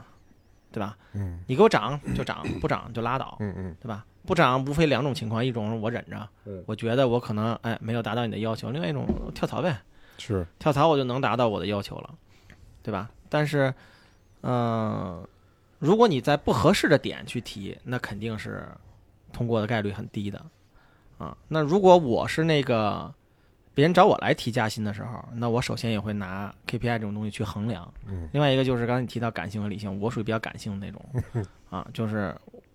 [0.72, 0.96] 对吧？
[1.14, 4.04] 嗯你给我涨就涨，不涨就拉倒，嗯嗯对吧？
[4.26, 9.80] 不涨无非两种情况，一种是我忍着嗯，我觉得我可能哎没有达到你的要求；另外一种跳槽呗，
[10.18, 12.14] 是跳槽我就能达到我的要求了，
[12.82, 13.10] 对吧？
[13.28, 13.72] 但是，
[14.42, 15.26] 嗯、
[15.78, 18.66] 如果你在不合适的点去提，那肯定是
[19.32, 20.40] 通过的概率很低的
[21.18, 21.36] 啊。
[21.48, 23.12] 那如果我是那个
[23.74, 27.92] 别人找我来提加薪的时候，那我首先也会拿 KPI 这种东西去衡量。
[28.06, 32.34] 嗯另外一个就是刚才你提到感性和理性，我属于比较感性的那种 啊，就是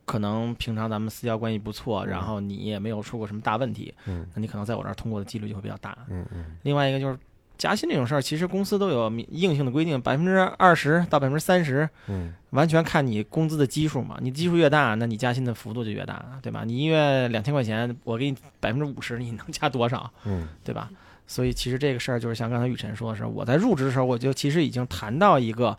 [0.10, 5.96] 可能平常咱们私交关系不错，然后你也没有出过什么大问题，嗯那你可能在我这儿通过的几率就会比较大。
[6.10, 7.16] 嗯嗯另外一个就是
[7.60, 14.18] 加薪这种事儿，其实公司都有硬性的规定，百分之二十到百分之三十，嗯完全看你工资的基数嘛。
[14.20, 16.64] 你基数越大，那你加薪的幅度就越大，对吧？
[16.66, 20.90] 你一月两千块钱，我给你百分之五十，你能加多少，嗯对吧？
[21.28, 25.78] 所以其实这个事儿就是像刚才雨辰说的是，我在入职的时候，我就其实已经谈到一个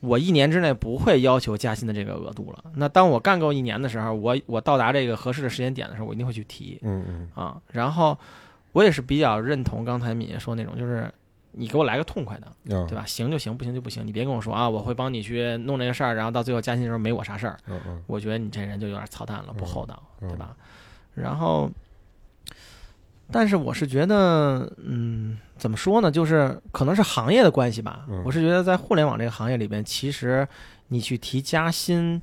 [0.00, 2.64] 我一年之内不会要求加薪的这个额度了。
[2.74, 7.60] 那当我干够一年的时候，我我到达这个合适的时间点的时候，我一定会去提嗯嗯啊。
[7.70, 8.16] 然后
[8.72, 11.12] 我也是比较认同刚才敏爷说那种，就是
[11.52, 13.04] 你给我来个痛快的，啊，对吧？
[13.06, 14.06] 行就行，不行就不行。
[14.06, 17.58] 你别跟我说啊，我会帮你去弄这个事儿，然后到最后加薪的时候没我啥事儿。
[17.66, 20.56] 嗯嗯我觉得你这人就有点操蛋了，不嗯厚道，嗯对吧？
[21.14, 21.68] 然后，
[23.32, 26.10] 但是我是觉得，嗯，怎么说呢？
[26.10, 28.04] 就是可能是行业的关系吧。
[28.08, 30.46] 嗯我是觉得在互联网这个行业里边，其实
[30.88, 32.20] 你去提加薪，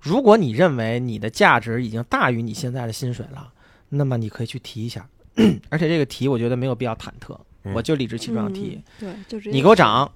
[0.00, 3.52] 如果你认为你的价值已经大于你现在的薪水了，
[3.88, 5.06] 那么你可以去提一下。
[5.70, 8.82] 而且这个提，我觉得没有必要忐忑，嗯我就理直气壮地提。
[9.00, 10.10] 嗯，对，就是你给我涨，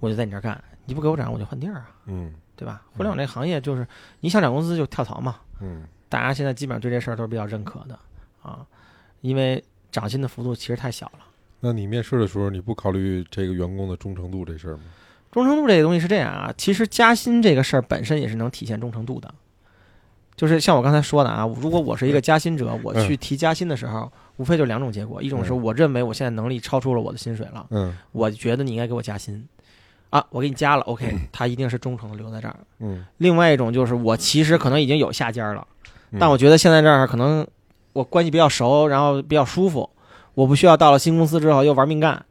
[0.00, 2.82] 我就在你这儿干；你不给我涨，我就换地儿啊，嗯对吧？
[2.96, 3.86] 互联网这个行业就是
[4.20, 5.36] 你想涨工资就跳槽嘛。
[5.60, 7.98] 嗯大家现在基本上对这事儿都是比较认可的
[8.40, 8.64] 啊，
[9.24, 11.20] 因为涨薪的幅度其实太小了。
[11.60, 14.82] 那你面试的时候，你不考虑这个员工的忠诚度这事儿吗？
[15.32, 19.34] 忠诚度这个东西是这样啊，其实加薪这个事儿本身也是能体现忠诚度的。
[20.36, 29.48] 就是像我刚才说的啊，如果我是一个加薪者，我去提加薪的时候，无非就两种结果：一种是嗯我认为我现在能力超出了我的薪水了，嗯我觉得你应该给我加薪，
[30.10, 32.56] 啊，我给你加了，OK，他一定是忠诚的留在这儿。
[32.80, 35.66] 嗯，另外一种就是我其实可能已经有下家了，
[36.10, 37.46] 嗯但我觉得现在这儿可能
[37.94, 39.88] 我关系比较熟，然后比较舒服，
[40.34, 42.22] 我不需要到了新公司之后又玩命干，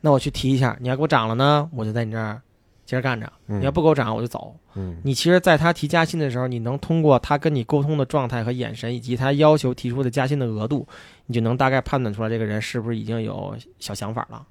[0.00, 2.40] 那我去提一下，你要给我涨了呢，我就在你这儿
[2.84, 4.54] 接着干着；嗯你要不给我涨，我就走。
[4.74, 10.86] 嗯你其实，在他提加薪的时候，你能通过他跟你沟通的状态和眼神，以及他要求提出的加薪的额度，
[11.26, 14.46] 你就能大概判断出来这个人是不是已经有小想法了。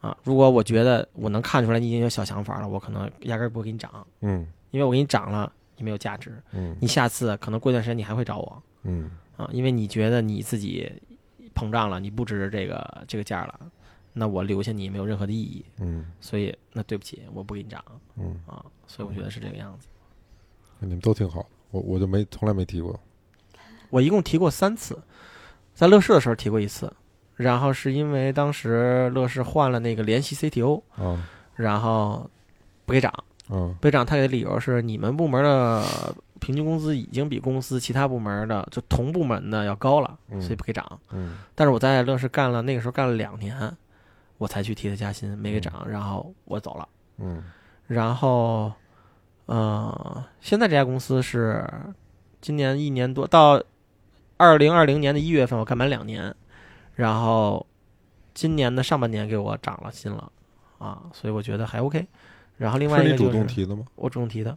[0.00, 3.90] 啊，如果我觉得我能看出来你已经有小想法了，我可能压根儿不会给你涨，
[4.22, 6.32] 嗯因为我给你涨了，你没有价值。
[6.52, 10.90] 嗯你下次可能过一段时间你还会找我嗯啊，因为你觉得你自己
[11.54, 13.60] 膨胀了，你不值这个这个价了，
[14.12, 17.84] 那我留下你没有任何的意义，嗯所以那对不起，我不给你涨
[18.16, 19.88] 嗯，啊，所以我觉得是这个样子。
[20.78, 22.98] 你们都挺好，我我就没从来没提过。
[23.90, 25.00] 我一共提过三次，
[25.74, 26.92] 在乐视的时候提过一次，
[27.34, 32.28] 然后是因为当时乐视换了那个联席 CTO，啊然后
[32.84, 35.84] 不给涨，啊不给涨，他给的理由是你们部门的
[36.40, 41.00] 平均工资已经比公司其他部门的就同部门的要高了，嗯所以不给涨。
[41.10, 43.76] 嗯但是我在乐视干了那个时候干了两年，
[44.38, 46.88] 我才去提的加薪，没给涨，然后我走了。
[47.18, 47.42] 嗯
[47.86, 48.72] 然后，
[49.46, 51.64] 呃，现在这家公司是
[52.40, 53.62] 今年一年多，到
[54.36, 56.34] 二零二零年的一月份，我干满两年，
[56.96, 57.64] 然后
[58.34, 60.32] 今年的上半年给我涨了薪了，
[60.78, 62.08] 啊，所以我觉得还 OK。
[62.56, 63.84] 然后另外一个就是动提的吗？
[63.96, 64.56] 我主动提的，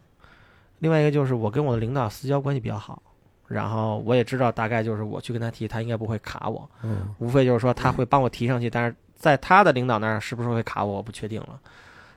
[0.80, 3.02] 另外一个就是我跟我的领导私交关系比较好，
[3.48, 11.60] 然后我也知道大概就是我去跟他提，他应该不会卡我，嗯无非就是说他会帮我提上去，但是在他的领导那儿是不是会卡我，我不确定了。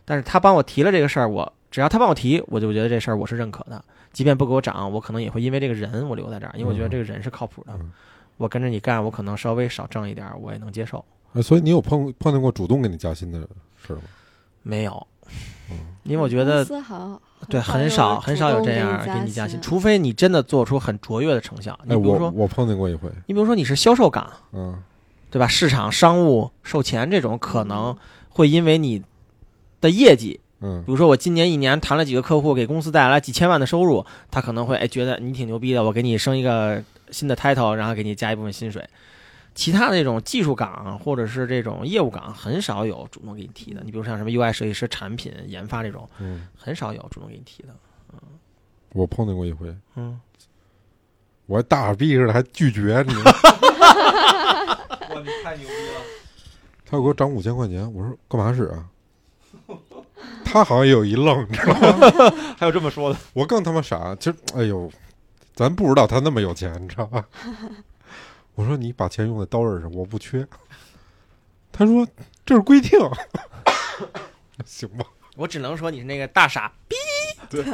[0.05, 3.85] 但是他帮我提了这个事儿，我只要他帮我提，我就觉得这事儿我是认可的。
[4.13, 7.73] 即便不给我涨，我可能也会因为这个人我留在这儿，因为我觉得这个人是靠谱的。
[7.75, 7.91] 嗯
[8.39, 11.05] 我跟着你干，我可能稍微少挣一点儿，我也能接受。
[11.35, 13.39] 哎，所以你有碰碰见过主动给你加薪的
[13.77, 14.03] 事儿吗？
[14.63, 15.12] 没有嗯，
[16.05, 16.65] 因为我觉得
[17.49, 21.79] 对很少少很少有这样给你加薪，除非你真的做出很卓越的成效。
[21.85, 24.83] 你哎，比如说，我我碰见过一回，你比如说你是销售岗，嗯
[25.31, 25.47] 对吧？
[25.47, 27.97] 市场、商务、售前这种可能
[28.29, 29.03] 会因为你
[29.81, 38.85] 的业绩，嗯比如说我今年一年谈了几个客户，给公司带来几千万的收入，他可能会哎觉得你挺牛逼的，我给你升一个新的 title，然后给你加一部分薪水。
[39.55, 43.83] 其他的这种技术岗或者是这种业务岗，很少有主动给你提的。
[43.85, 47.69] 你比如像什么 UI 设计师、产品研发这种，嗯，很少有主动给你提的。
[48.95, 50.21] 我碰见过一回，嗯，
[51.47, 53.33] 我还大耳逼似的还拒绝你，哇，
[55.21, 56.01] 你太牛逼了！
[56.85, 58.87] 他要给我涨五千块钱，我说干嘛使啊？
[60.45, 62.11] 他好像也有一愣，你知道吗？
[62.59, 63.19] 还有这么说的？
[63.33, 64.91] 我更他妈傻，其实哎呦，
[65.55, 67.25] 咱不知道他那么有钱，你知道吧？
[68.55, 70.47] 我说你把钱用在刀刃上，我不缺。
[71.71, 72.07] 他说
[72.45, 72.99] 这是规定，
[74.67, 75.05] 行吧？
[75.37, 76.97] 我只能说你是那个大傻逼。
[77.49, 77.65] 对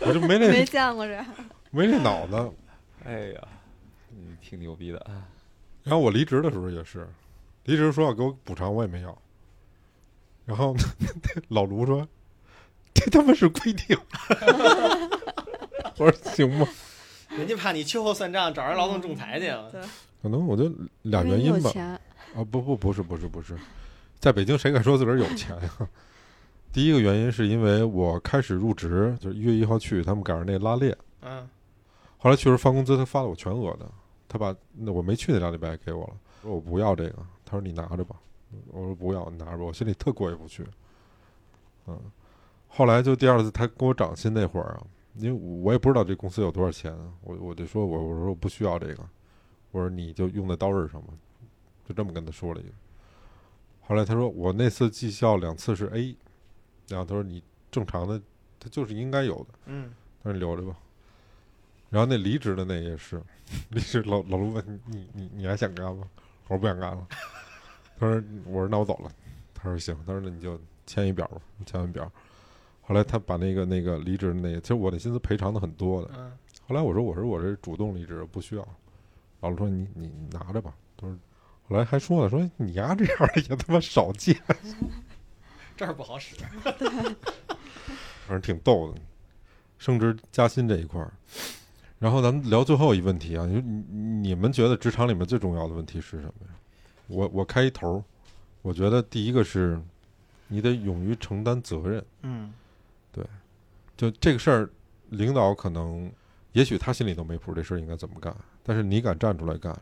[0.00, 1.26] 我就没那 没见过这样。
[1.70, 2.52] 没那脑子。
[3.04, 3.40] 哎呀，
[4.08, 5.06] 你挺牛逼的。
[5.82, 7.08] 然后我离职的时候也是，
[7.64, 9.16] 离职说要给我补偿，我也没要。
[10.46, 10.74] 然后
[11.48, 12.06] 老卢说
[12.92, 13.96] ：“这他妈是规定。”
[15.96, 16.66] 我说：“行吧。
[17.36, 19.46] 人家怕你秋后算账，找人劳动仲裁去。
[19.72, 19.80] 对，”
[20.22, 20.70] 可能我就
[21.02, 21.70] 俩原因吧。
[22.34, 23.56] 啊，不不不是不是不是，
[24.18, 25.88] 在北京谁敢说自个儿有钱呀、
[26.72, 31.48] 第一个原因是因为我开始入职，就是一月一号去，他们赶上那拉练，嗯，
[32.18, 33.90] 后来去时发工资，他发了我全额的，
[34.28, 36.12] 他把那我没去那俩礼拜给我了，
[36.42, 38.14] 说我不要这个，他说你拿着吧，
[38.68, 40.64] 我说不要，你拿着吧，我心里特过意不去，
[41.88, 41.98] 嗯，
[42.68, 44.82] 后来就第二次他给我涨薪那会儿啊，
[45.14, 49.08] 因为我也不知道这公司有多少钱啊，我我就说我我说我不需要这个，
[49.70, 51.12] 我说你就用在刀刃上吧，
[51.86, 52.72] 就这么跟他说了一个。
[53.80, 56.16] 后来他说我那次绩效两次是 A，
[56.88, 58.20] 然后他说你正常的
[58.58, 59.90] 他就是应该有的，嗯，
[60.22, 60.76] 他说留着吧。
[61.90, 63.20] 然后那离职的那也是，
[63.70, 66.08] 离职老老卢问你你你你还想干吗？
[66.44, 67.06] 我说不想干了。
[67.98, 69.10] 他说我说那我走了。
[69.52, 72.10] 他说行，他说那你就签一表吧，你签完表。
[72.90, 76.10] 后来他把那个那个离职的那个，其实我的薪资赔偿的很多的。
[76.18, 76.32] 嗯，
[76.66, 78.68] 后来我说我说我这主动离职不需要。
[79.38, 80.74] 老卢说你你你拿着吧。
[80.96, 81.16] 他说
[81.68, 84.36] 后来还说了说你丫这样的也他妈少见，
[85.76, 86.34] 这儿不好使。
[88.26, 89.00] 反正挺逗的。
[89.78, 91.12] 升职加薪这一块儿，
[92.00, 93.84] 然后咱们聊最后一问题啊，你你
[94.30, 96.48] 你们觉得职场里面最重要的问题是什么呀？
[97.06, 98.02] 我我开一头，
[98.62, 99.80] 我觉得第一个是，
[100.48, 102.04] 你得勇于承担责任。
[102.22, 102.52] 嗯
[104.00, 104.70] 就这个事儿，
[105.10, 106.10] 领导可能
[106.52, 109.78] 也许他心里都没谱，这事儿应该怎么干，但是你敢站出来干，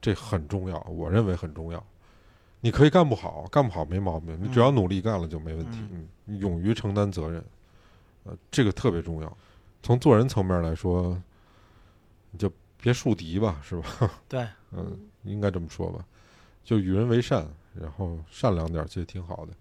[0.00, 1.86] 这很重要，我认为很重要。
[2.62, 5.78] 你可以干不好，干不好没毛病，你只要努力干了就没问题。
[5.92, 7.44] 嗯，你勇于承担责任，
[8.22, 9.36] 呃，这个特别重要。
[9.82, 11.22] 从做人层面来说，
[12.30, 14.10] 你就别树敌吧，是吧？
[14.26, 16.02] 对，嗯，应该这么说吧，
[16.64, 17.46] 就与人为善，
[17.78, 19.52] 然后善良点儿，其实挺好的。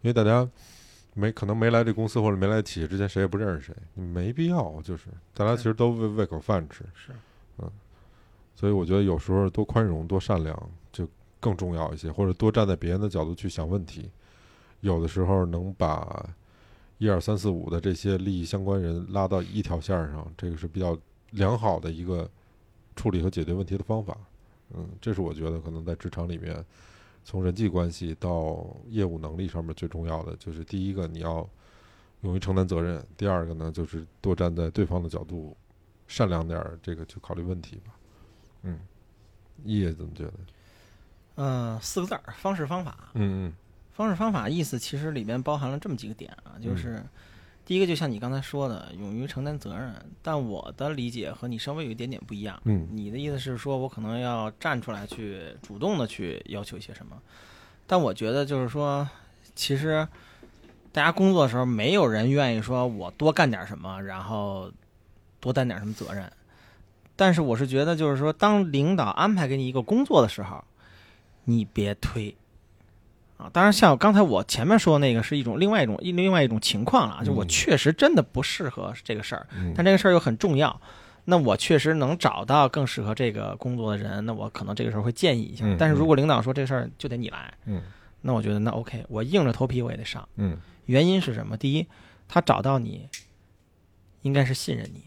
[0.00, 0.48] 因为大家
[1.18, 7.12] 没可能没来这公司或者没来企业之前，谁也不认识谁，你没必要，就是大家其实都为为口饭吃，是，
[7.58, 7.68] 嗯，
[8.54, 11.08] 所以我觉得有时候多宽容、多善良就
[11.40, 14.08] 更重要一些，或者多站在别人的角度去想问题，
[14.80, 16.24] 有的时候能把
[16.98, 20.96] 一二三四五的这些利益相关人拉到一条线儿上，这个是比较
[21.30, 22.30] 良好的一个
[22.94, 24.16] 处理和解决问题的方法。
[24.74, 26.64] 嗯，这是我觉得可能在职场里面，
[27.24, 31.48] 从人际关系到业务能力上面最重要的，就是第一个你要
[32.22, 35.56] 勇于承担责任，第二个呢就是多站在对方的角度，
[36.06, 37.92] 善良点儿，这个去考虑问题吧。
[38.62, 38.78] 嗯，
[39.64, 40.32] 叶怎么觉得？
[41.36, 43.10] 嗯，四个字儿：方式方法。
[43.14, 43.52] 嗯
[43.92, 47.02] 方式方法意思其实里面包含了这么几个点啊，就是
[47.68, 49.94] 第一个就像你刚才说的，勇于承担责任。
[50.22, 52.58] 但我的理解和你稍微有一点点不一样。
[52.64, 57.20] 嗯你的意思是说我可能要站出来去主动的去要求一些什么，
[57.86, 59.06] 但我觉得就是说，
[59.54, 60.08] 其实
[60.92, 64.72] 大家工作的时候，没有人愿意说我多干点什么，然后
[65.38, 66.32] 多担点什么责任。
[67.16, 70.64] 但是我是觉得，就是说，当领导安排给你一个工作的时候，
[71.44, 72.34] 你别推
[73.38, 73.48] 啊。
[73.52, 80.78] 当然，像刚才我前面说的那个是一种另外一种另外一种情况了啊，就我嗯确实真的不适合这个事儿，嗯但这个事儿又很重要。
[81.24, 85.64] 那我确实能找到更适合这个工作的人，那我可能这个时候会建议一下。
[85.64, 87.82] 嗯但是如果领导说这事儿就得你来，嗯
[88.20, 90.28] 那我觉得那 OK，我硬着头皮我也得上。
[90.36, 91.56] 嗯原因是什么？
[91.56, 91.86] 第一，
[92.26, 93.08] 他找到你，
[94.22, 95.02] 应该是信任你，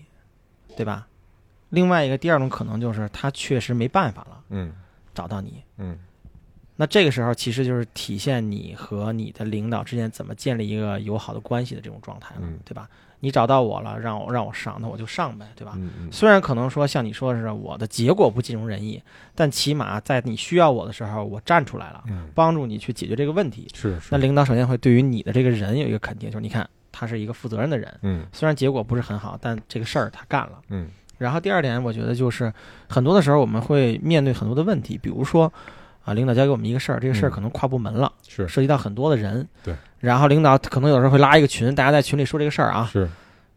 [0.78, 1.08] 对吧？
[1.70, 4.72] 另外一个，第二种可能就是他确实没办法了，嗯
[5.16, 5.64] 找到你。
[5.78, 5.98] 嗯
[6.82, 12.90] 那这个时候其实就是体现你和你的领导之间怎么建立一个友好的关系的这种状态了，嗯对吧？
[13.20, 15.78] 你找到我了，让我让我上，那我就上呗，对吧？
[16.12, 19.00] 虽然可能说像你说的是我的结果不尽如人意，
[19.36, 23.68] 但起码在你需要我的时候，我站出来了，嗯，帮助你去解决这个问题。
[23.76, 30.60] 是是那领导首先会对于你的这个人有一个肯定，就是你看他是一个负责任的人，嗯虽然结果不是很好，但这个事儿他干了。
[30.70, 32.52] 嗯然后第二点，我觉得就是
[32.90, 35.54] 很多的时候我们会面对很多的问题，比如说
[36.04, 39.48] 啊，领导交给我们一个事儿，这个事儿嗯可能跨部门了，是涉及到很多的人。
[39.64, 39.76] 对。
[40.00, 43.08] 然后领导可能有时候会拉一个群，大家在群里说这个事儿啊，是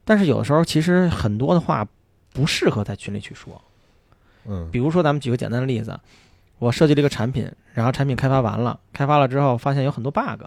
[0.04, 1.86] 但是有的时候其实很多的话
[2.32, 3.60] 不适合在群里去说。
[4.46, 5.98] 嗯比如说，咱们举个简单的例子，
[6.58, 10.42] 我设计了一个产品，然后产品开发完了，开发了之后发现有很多 bug，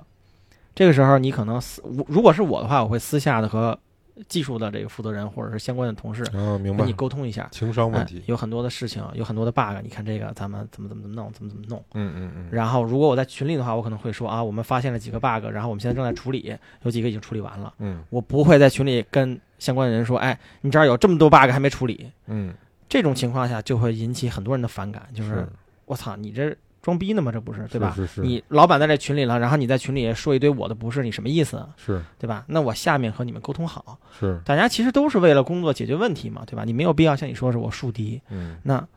[0.75, 3.79] 这个时候你可能私，如如果是我的话，我会私下的和
[4.27, 7.47] 技术的这个负责人或者是相关的同事啊明白跟你沟通一下。
[7.51, 11.83] 情商问哎题，有很多的事情，有很多的 bug，你看这个咱们怎么怎么怎么弄，怎么怎么弄。
[11.93, 17.73] 嗯嗯嗯然后如果我在群里的话，我可能会说啊，我们发现了几个 bug，然后我们现在正在处理，有几个已经处理完了。
[17.79, 22.09] 嗯我不会在群里跟相关的人说，哎，你这儿有这么多 bug 还没处理。
[22.25, 22.53] 嗯
[22.89, 25.45] 这种情况下就会引起很多人的反感，就是
[25.85, 26.55] 我操，你这
[26.87, 27.33] 装逼呢吗？
[27.33, 27.91] 这不是对吧？
[27.93, 31.67] 是是是你老板在这群里了，然后你在群里说一堆我的不是，你什么意思？
[31.75, 32.45] 是对吧？
[32.47, 36.63] 那我下面和你们沟通好，是大家其实都是为了工作解决问题嘛，对吧？
[36.63, 38.87] 你没有必要像你说是我树敌，嗯那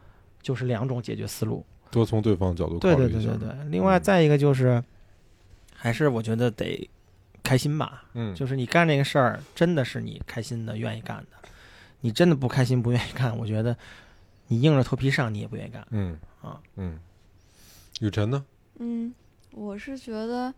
[0.41, 1.67] 就是两种解决思路。
[1.91, 3.49] 多从对方角度考对对对对对。
[3.69, 4.81] 另外嗯再一个就是，
[5.75, 6.89] 还是我觉得得
[7.43, 11.49] 开心吧，嗯就是你干这个事儿真的是你开心的、愿意干的。
[12.03, 13.77] 你真的不开心、不愿意干，我觉得
[14.47, 15.85] 你硬着头皮上，你也不愿意干。
[15.91, 16.99] 嗯啊嗯，
[18.01, 18.45] 雨辰呢？
[18.79, 19.15] 嗯，
[19.53, 20.53] 我是觉得，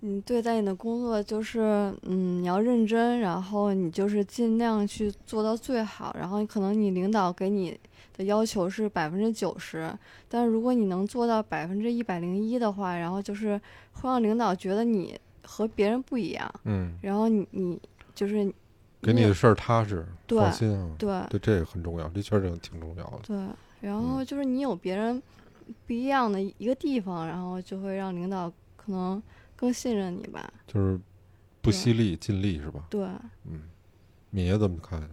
[0.00, 7.78] 你对待你的工作就是，嗯，你要认真，然后你就是尽量去做到最好，然后可能你领导给你
[8.16, 9.92] 的要求是百分之九十，
[10.28, 13.60] 但是如果你能做到百分之一百零一的话，然后就是
[13.92, 17.80] 会让领导觉得你和别人不一样，嗯，然后你你
[18.14, 18.44] 就是
[19.02, 23.18] 给你的事儿踏实，对放心啊，对对，这也很重要，这确实挺重要的。
[23.26, 23.36] 对，
[23.80, 25.20] 然后就是你有别人
[25.86, 29.22] 不一样的一个地方，然后就会让领导可能
[29.54, 30.52] 更信任你吧。
[30.66, 30.96] 就是
[31.60, 32.86] 不对惜力尽力是吧？
[32.90, 33.04] 对，
[33.44, 33.62] 嗯，
[34.30, 35.10] 敏爷怎么看呢？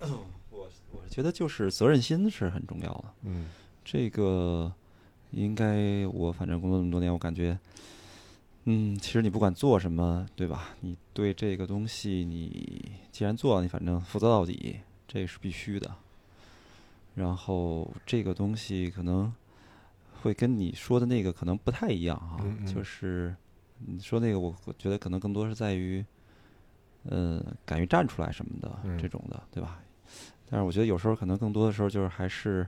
[0.50, 3.04] 我我觉得就是责任心是很重要的。
[3.24, 3.48] 嗯
[3.84, 4.72] 这个
[5.30, 7.58] 应该我反正工作这么多年，我感觉，
[8.64, 10.70] 嗯，其实你不管做什么，对吧？
[10.80, 15.94] 你对这个东西，你既然做了，你反正负责到底，这是必须的。
[17.14, 19.32] 然后这个东西可能
[20.22, 22.66] 会跟你说的那个可能不太一样哈、嗯嗯。
[22.66, 23.34] 就是
[23.78, 26.04] 你说那个，我我觉得可能更多是在于，
[27.04, 28.98] 呃，敢于站出来什么的、嗯。
[28.98, 29.80] 这种的，对吧？
[30.48, 32.66] 但是我觉得有时候可能更多的时候就是还是，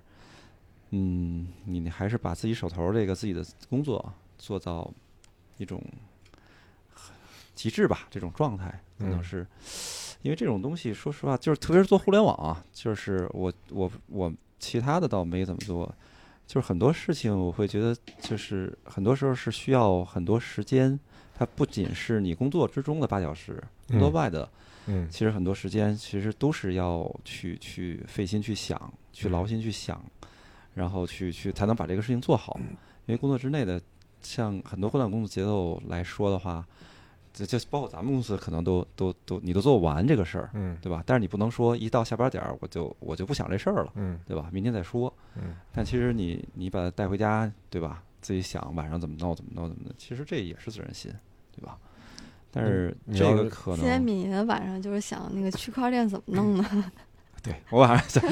[0.90, 4.88] 嗯，你你还是把自己手头这个自己的工作做到
[5.59, 5.82] 一种
[7.55, 9.24] 极致吧，这种状态可能嗯。
[9.24, 9.47] 是，
[10.22, 15.92] 因为这种东西，说实话，就是特别是做互联网啊，就是我我我其他的倒没怎么做，
[16.46, 20.98] 就是很多事情我会觉得，就是很多时候是需要很多时间，
[21.34, 24.48] 它不仅是你工作之中的八小时，工作嗯外的。
[24.86, 30.02] 嗯其实很多时间其实都是要去去费心去想，去劳心去想，
[30.74, 32.58] 然后去去才能把这个事情做好。
[33.06, 33.80] 因为工作之内的，
[34.22, 36.66] 像很多互联网工作节奏来说的话，
[37.33, 41.03] 这就包括咱们公司可能都都都你都做不完这个事儿，嗯对吧？
[41.07, 44.49] 但是你不能说一到下班点儿我就我就不想这事儿了，嗯对吧？
[44.53, 45.12] 明天再说。
[45.37, 48.03] 嗯但其实你你把它带回家，对吧？
[48.20, 51.11] 自己想晚上怎么弄怎么弄怎么弄，其实这也是责任心，
[51.57, 51.76] 对吧？
[52.53, 56.93] 但是这个可今天能敏爷晚上就是想那个区块链怎么弄呢？
[57.43, 58.22] 对我晚上在，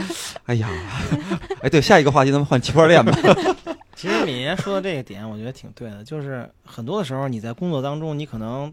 [0.45, 0.69] 哎呀，
[1.63, 3.11] 哎，对，下一个话题咱们换区块链吧。
[3.97, 8.73] 其实敏爷说的这个点，我觉得挺对的，就是很多的时候你在工作当中，你可能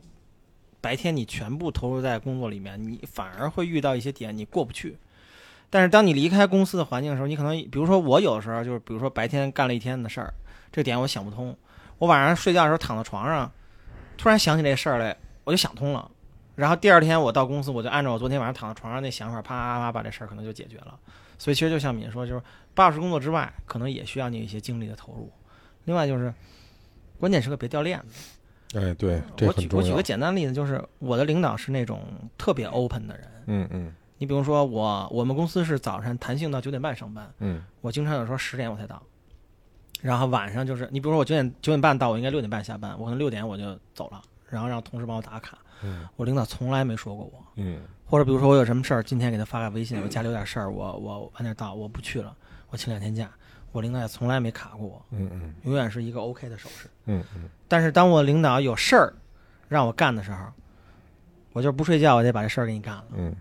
[0.88, 4.98] 白天你全部投入在工作里面，你反而会遇到一些点你过不去。
[5.70, 10.34] 但是当你离开公司的环境的时候，你可能比如说我有的时候就是，比如说白天干了一天的事儿，
[10.72, 11.54] 这点我想不通，
[11.98, 13.52] 我晚上睡觉的时候躺在床上，
[14.18, 15.14] 突然想起这事儿来，
[15.44, 16.10] 我就想通了。
[16.56, 20.98] 然后第二天我到公司，我就按照我昨天晚上躺在床上那想法，啪啪啪把这事儿可能就解决了。
[21.38, 22.42] 所以其实就像敏说，就是
[22.74, 25.30] 八小时工作之外，可能也需要你一些精力的投入。
[25.84, 26.34] 另外就是，
[27.20, 28.37] 关键时刻别掉链子。
[28.74, 30.04] 哎，对，这我很重要举我举个。
[30.04, 32.02] 简单例子，就是我的领导是那种
[32.38, 33.28] 特别 open 的人。
[33.48, 39.02] 嗯嗯你比如说我，我们公司是早上弹性到九点半上班，嗯我经常有时候十点我才到，
[40.02, 45.58] 然后晚上就是你比如说我九点九点半到，我应该六点半下班，我可能六点我就走了，然后让同事帮我打卡。
[45.84, 52.36] 嗯我领导从来没说过我，嗯或者比如说我有什么事儿，今天给他发个微信，我家里有点事儿，我我晚点到，我不去了，
[52.70, 53.30] 我请两天假，
[53.72, 56.88] 我领导也从来没卡过我，嗯嗯永远是一个 OK 的手势。
[57.06, 59.14] 嗯嗯但是当我领导有事儿
[59.68, 60.46] 让我干的时候，
[61.54, 63.06] 我就不睡觉，我得把这事儿给你干了。
[63.16, 63.36] 嗯，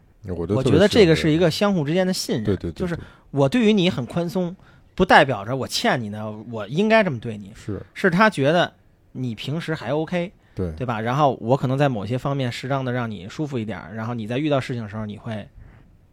[0.48, 2.98] 我觉得这个是一个相互之间的信任，对对对，就是
[3.30, 4.54] 我对于你很宽松，
[4.94, 8.72] 不代表着我欠你的，我应该这么对你，是是他觉得
[9.12, 11.00] 你平时还 OK，对对吧？
[11.00, 15.48] 然后我可能在某些方面适当的让你舒服一点，然后你在遇到事情的时候你会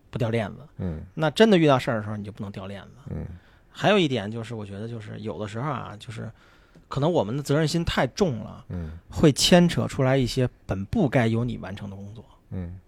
[0.10, 0.58] 不掉链子。
[0.78, 2.90] 嗯那真的遇到事儿的时候，你就不能掉链子。
[3.10, 3.26] 嗯
[3.74, 6.32] 还有一点就是，我觉得就是有的时候啊，就是
[6.88, 8.92] 可能我们的责任心太重了，嗯。
[9.10, 12.24] 会牵扯出来一些本不该由你完成的工作。
[12.52, 12.80] 嗯。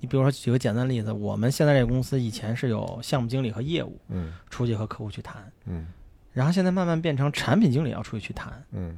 [0.00, 4.34] 你比如说举个简单例子，我们现在这个公司以前是有项目经理和业务嗯。
[4.50, 5.86] 出去和客户去谈，嗯。
[6.32, 8.96] 然后现在慢慢变成产品经理要出去去谈，嗯。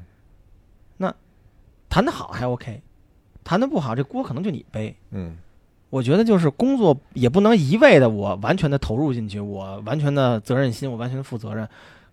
[1.86, 2.82] 谈得好还 OK，
[3.44, 4.96] 谈得不好这锅可能就你背。
[5.12, 5.36] 嗯
[5.94, 11.68] 我觉得就是工作也不能一味的我完全的投入进去，我完全的责任心，我完全的负责任，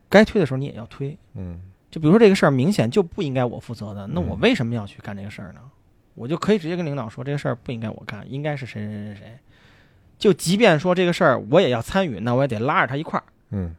[0.08, 1.18] 该推的时候你也要推。
[1.34, 1.60] 嗯
[1.90, 5.62] 就比如说这个事儿明显就不应该我负责的，那我嗯为什么要去干这个事儿呢？
[6.14, 9.38] 我就可以直接跟领导说这个事儿不应该我干，应该是谁谁谁谁谁。
[10.20, 13.76] 就即便说这个事儿我也要参与，那我也得拉着他一块儿，嗯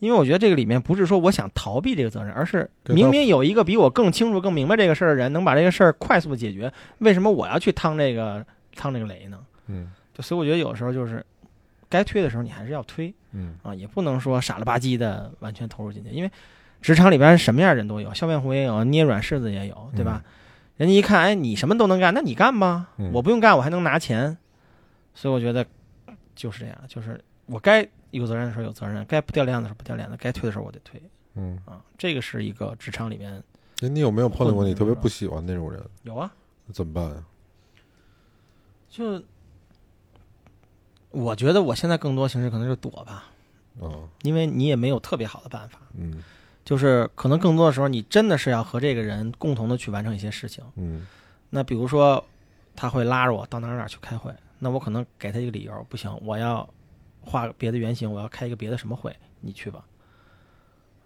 [0.00, 8.44] 因为我觉得这个里面不是说我想逃避这个责任，而是明明有一个比我更清楚、更明白这个事儿的人能把这个事儿快速的解决，为什么我要去趟这个
[8.74, 9.38] 趟这个雷呢？
[9.66, 11.24] 嗯就所以我觉得有时候就是
[11.88, 16.30] 该推的时候你还是要推嗯啊，也不能说傻了吧唧的完全投入进去，因为
[16.80, 20.22] 职场里边什么样人都有，笑面虎也有，捏软柿子也有，对吧？
[20.76, 24.36] 人家一看，哎，你什么都能干，那你干吧，嗯我不用干，我还能拿钱，
[25.14, 25.64] 所以我觉得
[26.34, 31.02] 就是这样，就是我该有责任的时候有责任，该不掉链子的时候不掉链子，该推的时候我得推
[31.34, 33.42] 嗯，啊，这个是一个职场里面
[33.82, 35.82] 哎，你有没有碰到过你特别不喜欢那种人？
[36.02, 36.30] 有啊，
[36.72, 37.24] 怎么办呀？
[38.94, 39.20] 就
[41.10, 43.24] 我觉得我现在更多形式可能是躲吧，
[43.80, 45.80] 嗯，因为你也没有特别好的办法。
[45.98, 46.22] 嗯
[46.64, 50.62] 就是可能更多的时候，你真的是要和这个人共同的去完成一些事情。
[50.76, 51.06] 嗯
[51.50, 52.24] 那比如说，
[52.76, 56.68] 他会拉着我到哪儿哪儿去开会，那我可能给他一个理由，不行，我要
[57.20, 59.84] 画别的原型，我要开一个别的什么会，你去吧。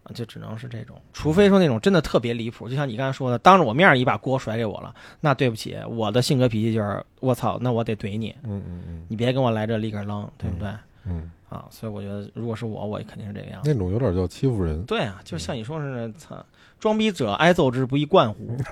[0.04, 10.68] 啊，就只能是这种，除非说那种真的特别离谱，就像你刚才说的，当着我面儿一把锅甩给我了，那对不起，我的性格脾气就是我操，那我得怼你，嗯嗯嗯你别跟我来这立个扔，对不对？
[11.04, 13.72] 嗯，啊，所以我觉得，如果是我，我肯定是这个样子。
[13.72, 14.82] 那种有点叫欺负人。
[14.84, 16.44] 对啊，就像你说似的，操，
[16.78, 18.56] 装逼者挨揍之不亦惯乎，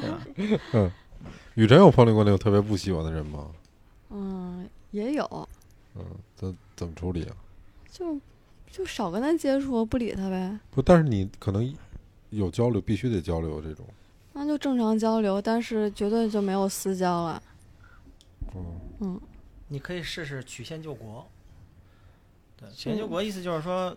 [0.00, 0.60] 对吧？
[0.72, 0.90] 嗯
[1.54, 3.46] 雨辰有碰见过那种特别不喜欢的人吗？
[4.10, 5.48] 嗯，也有，
[5.94, 6.04] 嗯，
[6.34, 7.36] 怎怎么处理啊？
[7.92, 8.18] 就
[8.74, 11.72] 就少跟他接触，不理他呗，不，但是你可能
[12.30, 13.86] 有交流，必须得交流这种。
[14.32, 17.40] 那就正常交流，但是绝对就没有私交了。
[18.52, 19.20] 嗯嗯，
[19.68, 21.24] 你可以试试曲线救国。
[22.56, 23.92] 对，曲线救国意思就是说，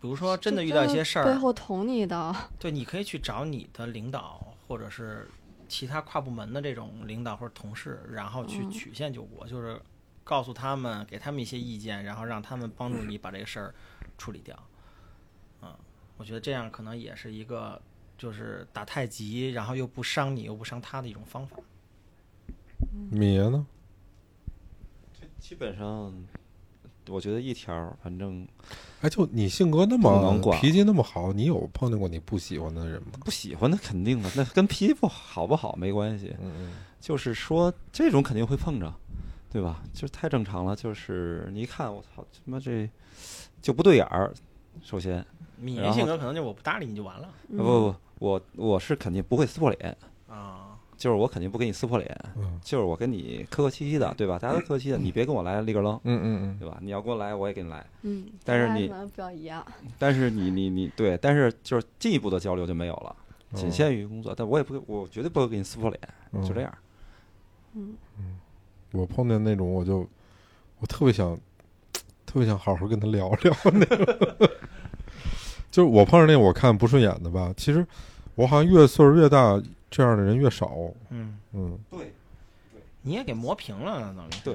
[0.00, 5.28] 比如说真的遇到一些事儿，背后捅你一刀，对，你可以去找你的领导或者是
[5.68, 9.82] 其他跨部门的这种领导或者同事，然后去嗯曲线救国，就是
[10.22, 13.74] 告诉他们，给他们一些意见，然后让他们帮助你把这个事儿
[14.22, 14.56] 处理掉。
[15.62, 15.74] 嗯，
[16.16, 17.80] 我觉得这样可能也是一个
[18.16, 21.56] 就是打太极，然后又不伤你又不伤他的一种方法。
[23.10, 23.66] 米爷呢？
[25.40, 26.14] 基本上，
[27.08, 28.46] 我觉得一条，反正
[29.00, 33.18] 哎，就你性格那么能管脾气那么好，你有碰见过你不喜欢的人吗？
[33.24, 38.94] 不喜欢的肯定的，那跟脾气不好不好没关系，嗯就是说这种肯定会碰着，
[39.50, 39.82] 对吧？
[39.92, 42.88] 就是太正常了，就是你一看我操，他妈这
[43.62, 44.30] 就不对眼儿。
[44.82, 45.24] 首先，
[45.56, 49.96] 你的性格可能就我不搭理你就完了嗯不不，我我是肯定不会撕破脸，
[50.28, 50.68] 啊。
[50.94, 54.38] 就是我肯定不跟你撕破脸，嗯就是我跟你客客气气的，对吧？
[54.38, 56.78] 大家都客客气气的，你别跟我来立个愣，嗯嗯嗯对吧？
[56.80, 57.84] 你要跟我来，我也跟你来。
[58.02, 58.84] 嗯，但是你
[59.36, 59.66] 一样，
[59.98, 63.16] 但是你你你对，但是就是进一步的交流就没有了，
[63.52, 64.32] 嗯，仅限于工作。
[64.32, 66.00] 但我也不会，我绝对不会给你撕破脸，
[66.32, 66.72] 嗯就这样。
[67.74, 68.38] 嗯嗯，
[68.92, 70.06] 我碰见那种，我就
[70.78, 71.36] 我特别想，
[72.32, 74.50] 特别想好好跟他聊聊那个。
[75.70, 77.86] 就是我碰上那我看不顺眼的吧，其实
[78.34, 79.60] 我好像越岁数越大，
[79.90, 80.70] 这样的人越少。
[81.10, 82.12] 嗯，嗯，对
[83.02, 84.54] 你也给磨平了呢，等于对，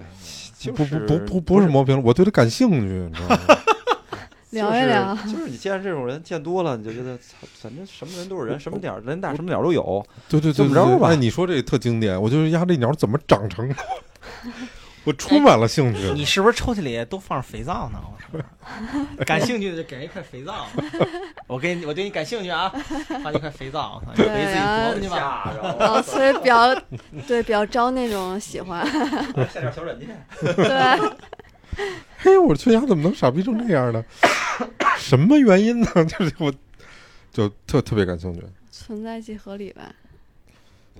[0.57, 3.37] 就不是不不不不是磨平了，我对他感兴趣，你知道吗？
[4.51, 10.05] 聊一聊，就是你见这种人见多了，你就觉得操，反正什么人都是人，什么点儿人大什么鸟都有。
[10.29, 13.75] 对对对，这么着吧哎，你说这个特经典，我就是压这鸟怎么长成的，
[15.07, 16.11] 我充满了兴趣。
[16.13, 17.99] 你是不是抽屉里都放着肥皂呢？
[18.03, 18.43] 我说，
[19.25, 20.67] 感兴趣的就给人一块肥皂。
[21.47, 22.67] 我给你，我对你感兴趣啊，
[23.23, 25.53] 放一块肥皂，你回自己琢磨去吧。
[25.79, 26.75] 哦，所以比较
[27.25, 28.85] 对比较招那种喜欢，
[29.49, 30.09] 下点小软件，
[30.41, 31.09] 对，
[32.17, 34.03] 嘿，我缺牙怎么能傻逼成这样呢？
[34.99, 35.87] 什么原因呢？
[36.03, 36.51] 就是我
[37.31, 39.83] 就特特别感兴趣，存在即合理呗。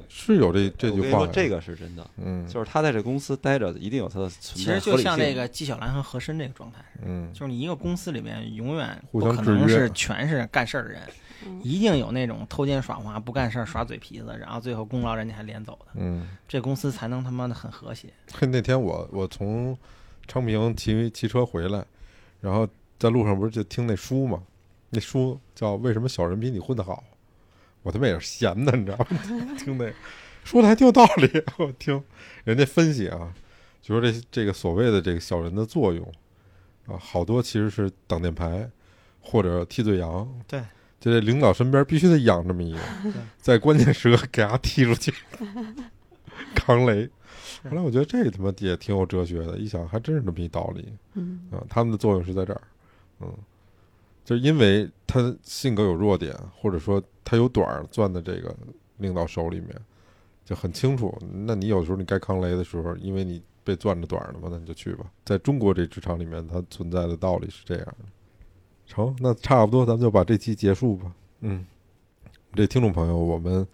[0.09, 1.11] 是有这这句话呀。
[1.11, 7.31] 跟你说这个是真的，嗯，就是他在这公司待着，一定有他的存在其实就像那个纪晓岚和和珅这个状态，嗯。
[7.33, 11.01] 就是你一个公司里面永远不可能是全是干事儿的人，
[11.45, 11.61] 嗯。
[11.63, 18.07] 一定有那种偷奸耍滑、不干事儿、耍嘴皮子，然后最后功劳人家还连走的，嗯，这公司才能他妈的很和谐。
[18.33, 19.77] 嘿那天我我从
[20.27, 21.85] 昌平骑骑车回来，
[22.41, 22.67] 然后
[22.99, 24.41] 在路上不是就听那书嘛，
[24.89, 27.03] 那书叫《为什么小人比你混得好》，
[27.87, 29.07] 我他妈也是闲的，你知道吗？
[29.57, 29.89] 听那
[30.43, 32.03] 说的还挺有道理， 我听
[32.43, 33.33] 人家分析啊，
[33.81, 36.05] 就说这这个所谓的这个小人的作用
[36.87, 38.69] 啊，好多其实是挡箭牌
[39.21, 40.29] 或者替罪羊。
[40.45, 40.59] 对，
[40.99, 42.79] 就这领导身边必须得养这么一个，
[43.39, 45.13] 在关键时刻给他踢出去，
[46.53, 47.09] 扛雷。
[47.69, 51.63] 后来我觉得这他妈也挺有哲学的，一想还真是这么一道理嗯啊。
[51.69, 52.61] 他们的作用是在这儿，
[53.19, 53.33] 嗯，
[54.27, 58.53] 就是因为他性格有弱点，或者说他有短儿攥在这个
[58.97, 59.73] 领导手里面，
[60.43, 61.17] 就很清楚。
[61.45, 65.05] 那你有时候你该扛雷的时候，因为你被攥着短儿了嘛，那你就去吧。
[65.23, 68.05] 在中国这职场里面，它存在的道理是这样的。
[68.85, 71.09] 成，那差不多，咱们就把这期结束吧。
[71.39, 71.65] 嗯，
[72.53, 73.65] 这听众朋友，我们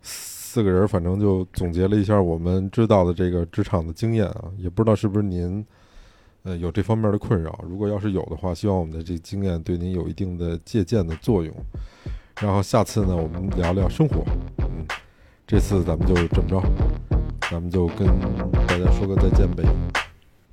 [0.00, 5.62] 四个人反正就总结了一下我们知道的这个职场的经验啊，也不知道是不是您
[6.44, 7.58] 呃有这方面的困扰。
[7.68, 11.52] 如果要是有的话，希望我们的这个经验对您有一定的借鉴的作用。
[12.40, 14.24] 然后下次呢，我们聊聊生活。
[14.58, 14.86] 嗯，
[15.46, 16.62] 这次咱们就这么着，
[17.50, 18.06] 咱们就跟
[18.66, 19.64] 大家说个再见呗，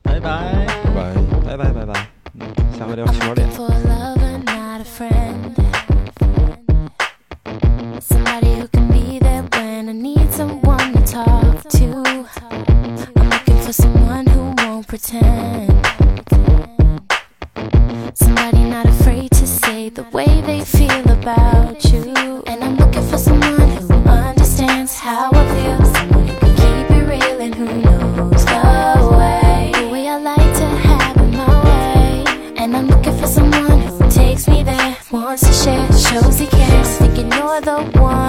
[0.02, 0.66] 拜拜。
[0.84, 1.14] 拜拜。
[1.44, 2.08] 拜拜拜拜，
[2.40, 3.50] 嗯，下回聊区块链。
[3.50, 5.54] for lover, not a friend.
[8.00, 12.04] Somebody who can be there when I need someone to talk to.
[13.18, 14.31] I'm looking for someone
[14.82, 15.88] won't pretend.
[18.16, 22.44] Somebody not afraid to say the way they feel about you.
[22.48, 25.86] And I'm looking for someone who understands how I feel.
[25.94, 29.72] Someone who can keep it real and who knows the way.
[29.76, 32.54] The way I like to have it my way.
[32.58, 36.98] And I'm looking for someone who takes me there, wants to share, shows he cares.
[36.98, 38.21] Thinking you're the one